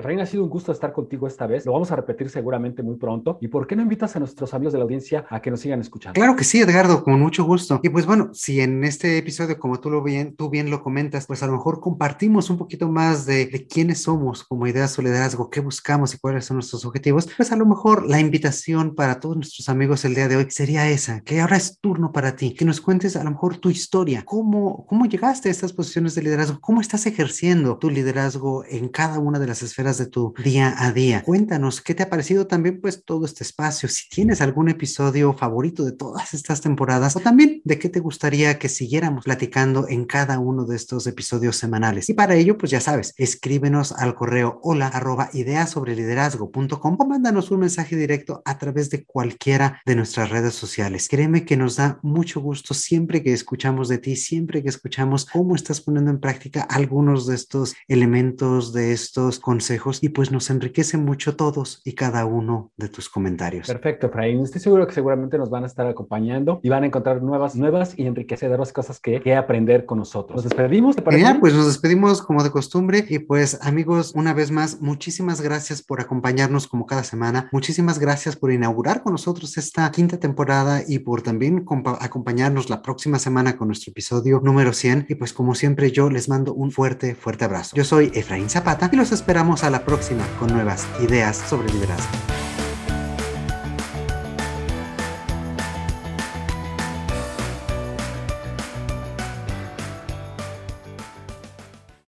Efraín, 0.01 0.19
ha 0.19 0.25
sido 0.25 0.43
un 0.43 0.49
gusto 0.49 0.71
estar 0.71 0.91
contigo 0.91 1.27
esta 1.27 1.47
vez. 1.47 1.65
Lo 1.65 1.71
vamos 1.71 1.91
a 1.91 1.95
repetir 1.95 2.29
seguramente 2.29 2.83
muy 2.83 2.97
pronto. 2.97 3.37
¿Y 3.39 3.47
por 3.47 3.67
qué 3.67 3.75
no 3.75 3.81
invitas 3.81 4.15
a 4.15 4.19
nuestros 4.19 4.53
amigos 4.53 4.73
de 4.73 4.79
la 4.79 4.83
audiencia 4.83 5.25
a 5.29 5.41
que 5.41 5.51
nos 5.51 5.61
sigan 5.61 5.79
escuchando? 5.79 6.19
Claro 6.19 6.35
que 6.35 6.43
sí, 6.43 6.59
Edgardo, 6.59 7.03
con 7.03 7.19
mucho 7.19 7.43
gusto. 7.43 7.79
Y 7.83 7.89
pues 7.89 8.05
bueno, 8.05 8.31
si 8.33 8.61
en 8.61 8.83
este 8.83 9.17
episodio, 9.17 9.57
como 9.57 9.79
tú, 9.79 9.89
lo 9.89 10.03
bien, 10.03 10.35
tú 10.35 10.49
bien 10.49 10.69
lo 10.69 10.81
comentas, 10.83 11.25
pues 11.25 11.43
a 11.43 11.47
lo 11.47 11.53
mejor 11.53 11.79
compartimos 11.79 12.49
un 12.49 12.57
poquito 12.57 12.89
más 12.89 13.25
de, 13.25 13.45
de 13.45 13.67
quiénes 13.67 14.01
somos 14.01 14.43
como 14.43 14.67
Ideas 14.67 14.97
o 14.97 15.01
Liderazgo, 15.01 15.49
qué 15.49 15.59
buscamos 15.59 16.13
y 16.13 16.17
cuáles 16.17 16.45
son 16.45 16.57
nuestros 16.57 16.83
objetivos, 16.85 17.27
pues 17.37 17.51
a 17.51 17.55
lo 17.55 17.65
mejor 17.65 18.07
la 18.07 18.19
invitación 18.19 18.95
para 18.95 19.19
todos 19.19 19.35
nuestros 19.35 19.69
amigos 19.69 20.03
el 20.05 20.15
día 20.15 20.27
de 20.27 20.37
hoy 20.37 20.47
sería 20.49 20.89
esa, 20.89 21.21
que 21.21 21.41
ahora 21.41 21.57
es 21.57 21.79
turno 21.79 22.11
para 22.11 22.35
ti, 22.35 22.53
que 22.53 22.65
nos 22.65 22.81
cuentes 22.81 23.15
a 23.15 23.23
lo 23.23 23.31
mejor 23.31 23.57
tu 23.57 23.69
historia, 23.69 24.23
cómo, 24.25 24.85
cómo 24.87 25.05
llegaste 25.05 25.49
a 25.49 25.51
estas 25.51 25.73
posiciones 25.73 26.15
de 26.15 26.23
liderazgo, 26.23 26.59
cómo 26.59 26.81
estás 26.81 27.05
ejerciendo 27.05 27.77
tu 27.77 27.89
liderazgo 27.89 28.63
en 28.65 28.89
cada 28.89 29.19
una 29.19 29.39
de 29.39 29.47
las 29.47 29.61
esferas 29.61 29.90
de 29.97 30.07
tu 30.07 30.33
día 30.43 30.75
a 30.77 30.91
día. 30.91 31.23
Cuéntanos 31.23 31.81
qué 31.81 31.93
te 31.93 32.03
ha 32.03 32.09
parecido 32.09 32.47
también 32.47 32.81
pues 32.81 33.03
todo 33.03 33.25
este 33.25 33.43
espacio, 33.43 33.89
si 33.89 34.09
tienes 34.09 34.41
algún 34.41 34.69
episodio 34.69 35.33
favorito 35.33 35.83
de 35.83 35.91
todas 35.91 36.33
estas 36.33 36.61
temporadas 36.61 37.15
o 37.15 37.19
también 37.19 37.61
de 37.63 37.79
qué 37.79 37.89
te 37.89 37.99
gustaría 37.99 38.59
que 38.59 38.69
siguiéramos 38.69 39.25
platicando 39.25 39.87
en 39.87 40.05
cada 40.05 40.39
uno 40.39 40.65
de 40.65 40.75
estos 40.75 41.07
episodios 41.07 41.55
semanales. 41.55 42.09
Y 42.09 42.13
para 42.13 42.35
ello 42.35 42.57
pues 42.57 42.71
ya 42.71 42.81
sabes, 42.81 43.13
escríbenos 43.17 43.91
al 43.91 44.15
correo 44.15 44.59
hola 44.63 44.87
arroba 44.87 45.29
ideas 45.33 45.71
sobre 45.71 45.95
liderazgo.com 45.95 46.97
o 46.99 47.05
mándanos 47.05 47.51
un 47.51 47.61
mensaje 47.61 47.95
directo 47.95 48.41
a 48.45 48.57
través 48.57 48.89
de 48.89 49.03
cualquiera 49.03 49.81
de 49.85 49.95
nuestras 49.95 50.29
redes 50.29 50.53
sociales. 50.53 51.07
Créeme 51.09 51.45
que 51.45 51.57
nos 51.57 51.75
da 51.77 51.99
mucho 52.01 52.41
gusto 52.41 52.73
siempre 52.73 53.23
que 53.23 53.33
escuchamos 53.33 53.87
de 53.89 53.97
ti, 53.97 54.15
siempre 54.15 54.63
que 54.63 54.69
escuchamos 54.69 55.25
cómo 55.25 55.55
estás 55.55 55.81
poniendo 55.81 56.11
en 56.11 56.19
práctica 56.19 56.61
algunos 56.61 57.27
de 57.27 57.35
estos 57.35 57.75
elementos, 57.87 58.73
de 58.73 58.91
estos 58.91 59.39
consejos 59.39 59.80
y 60.01 60.09
pues 60.09 60.31
nos 60.31 60.49
enriquece 60.49 60.97
mucho 60.97 61.35
todos 61.35 61.81
y 61.83 61.93
cada 61.93 62.25
uno 62.25 62.71
de 62.77 62.89
tus 62.89 63.09
comentarios. 63.09 63.67
Perfecto, 63.67 64.07
Efraín. 64.07 64.41
Estoy 64.41 64.61
seguro 64.61 64.87
que 64.87 64.93
seguramente 64.93 65.37
nos 65.37 65.49
van 65.49 65.63
a 65.63 65.67
estar 65.67 65.87
acompañando 65.87 66.59
y 66.63 66.69
van 66.69 66.83
a 66.83 66.85
encontrar 66.87 67.21
nuevas, 67.21 67.55
nuevas 67.55 67.97
y 67.97 68.05
enriquecedoras 68.05 68.71
cosas 68.71 68.99
que, 68.99 69.21
que 69.21 69.35
aprender 69.35 69.85
con 69.85 69.99
nosotros. 69.99 70.35
Nos 70.35 70.43
despedimos. 70.43 70.95
Ya, 71.17 71.37
pues 71.39 71.53
nos 71.53 71.67
despedimos 71.67 72.21
como 72.21 72.43
de 72.43 72.51
costumbre 72.51 73.05
y 73.07 73.19
pues 73.19 73.59
amigos, 73.61 74.13
una 74.15 74.33
vez 74.33 74.51
más, 74.51 74.81
muchísimas 74.81 75.41
gracias 75.41 75.81
por 75.81 76.01
acompañarnos 76.01 76.67
como 76.67 76.85
cada 76.85 77.03
semana. 77.03 77.49
Muchísimas 77.51 77.99
gracias 77.99 78.35
por 78.35 78.51
inaugurar 78.51 79.03
con 79.03 79.13
nosotros 79.13 79.57
esta 79.57 79.91
quinta 79.91 80.17
temporada 80.17 80.81
y 80.87 80.99
por 80.99 81.21
también 81.21 81.65
acompañarnos 81.99 82.69
la 82.69 82.81
próxima 82.81 83.19
semana 83.19 83.57
con 83.57 83.67
nuestro 83.67 83.91
episodio 83.91 84.41
número 84.43 84.73
100. 84.73 85.07
Y 85.09 85.15
pues 85.15 85.33
como 85.33 85.55
siempre 85.55 85.91
yo 85.91 86.09
les 86.09 86.29
mando 86.29 86.53
un 86.53 86.71
fuerte, 86.71 87.15
fuerte 87.15 87.45
abrazo. 87.45 87.75
Yo 87.75 87.83
soy 87.83 88.11
Efraín 88.13 88.49
Zapata 88.49 88.89
y 88.91 88.95
los 88.95 89.11
esperamos 89.11 89.63
a 89.63 89.69
la 89.71 89.83
próxima 89.83 90.25
con 90.39 90.51
nuevas 90.51 90.85
ideas 90.99 91.37
sobre 91.37 91.71
liderazgo. 91.71 92.09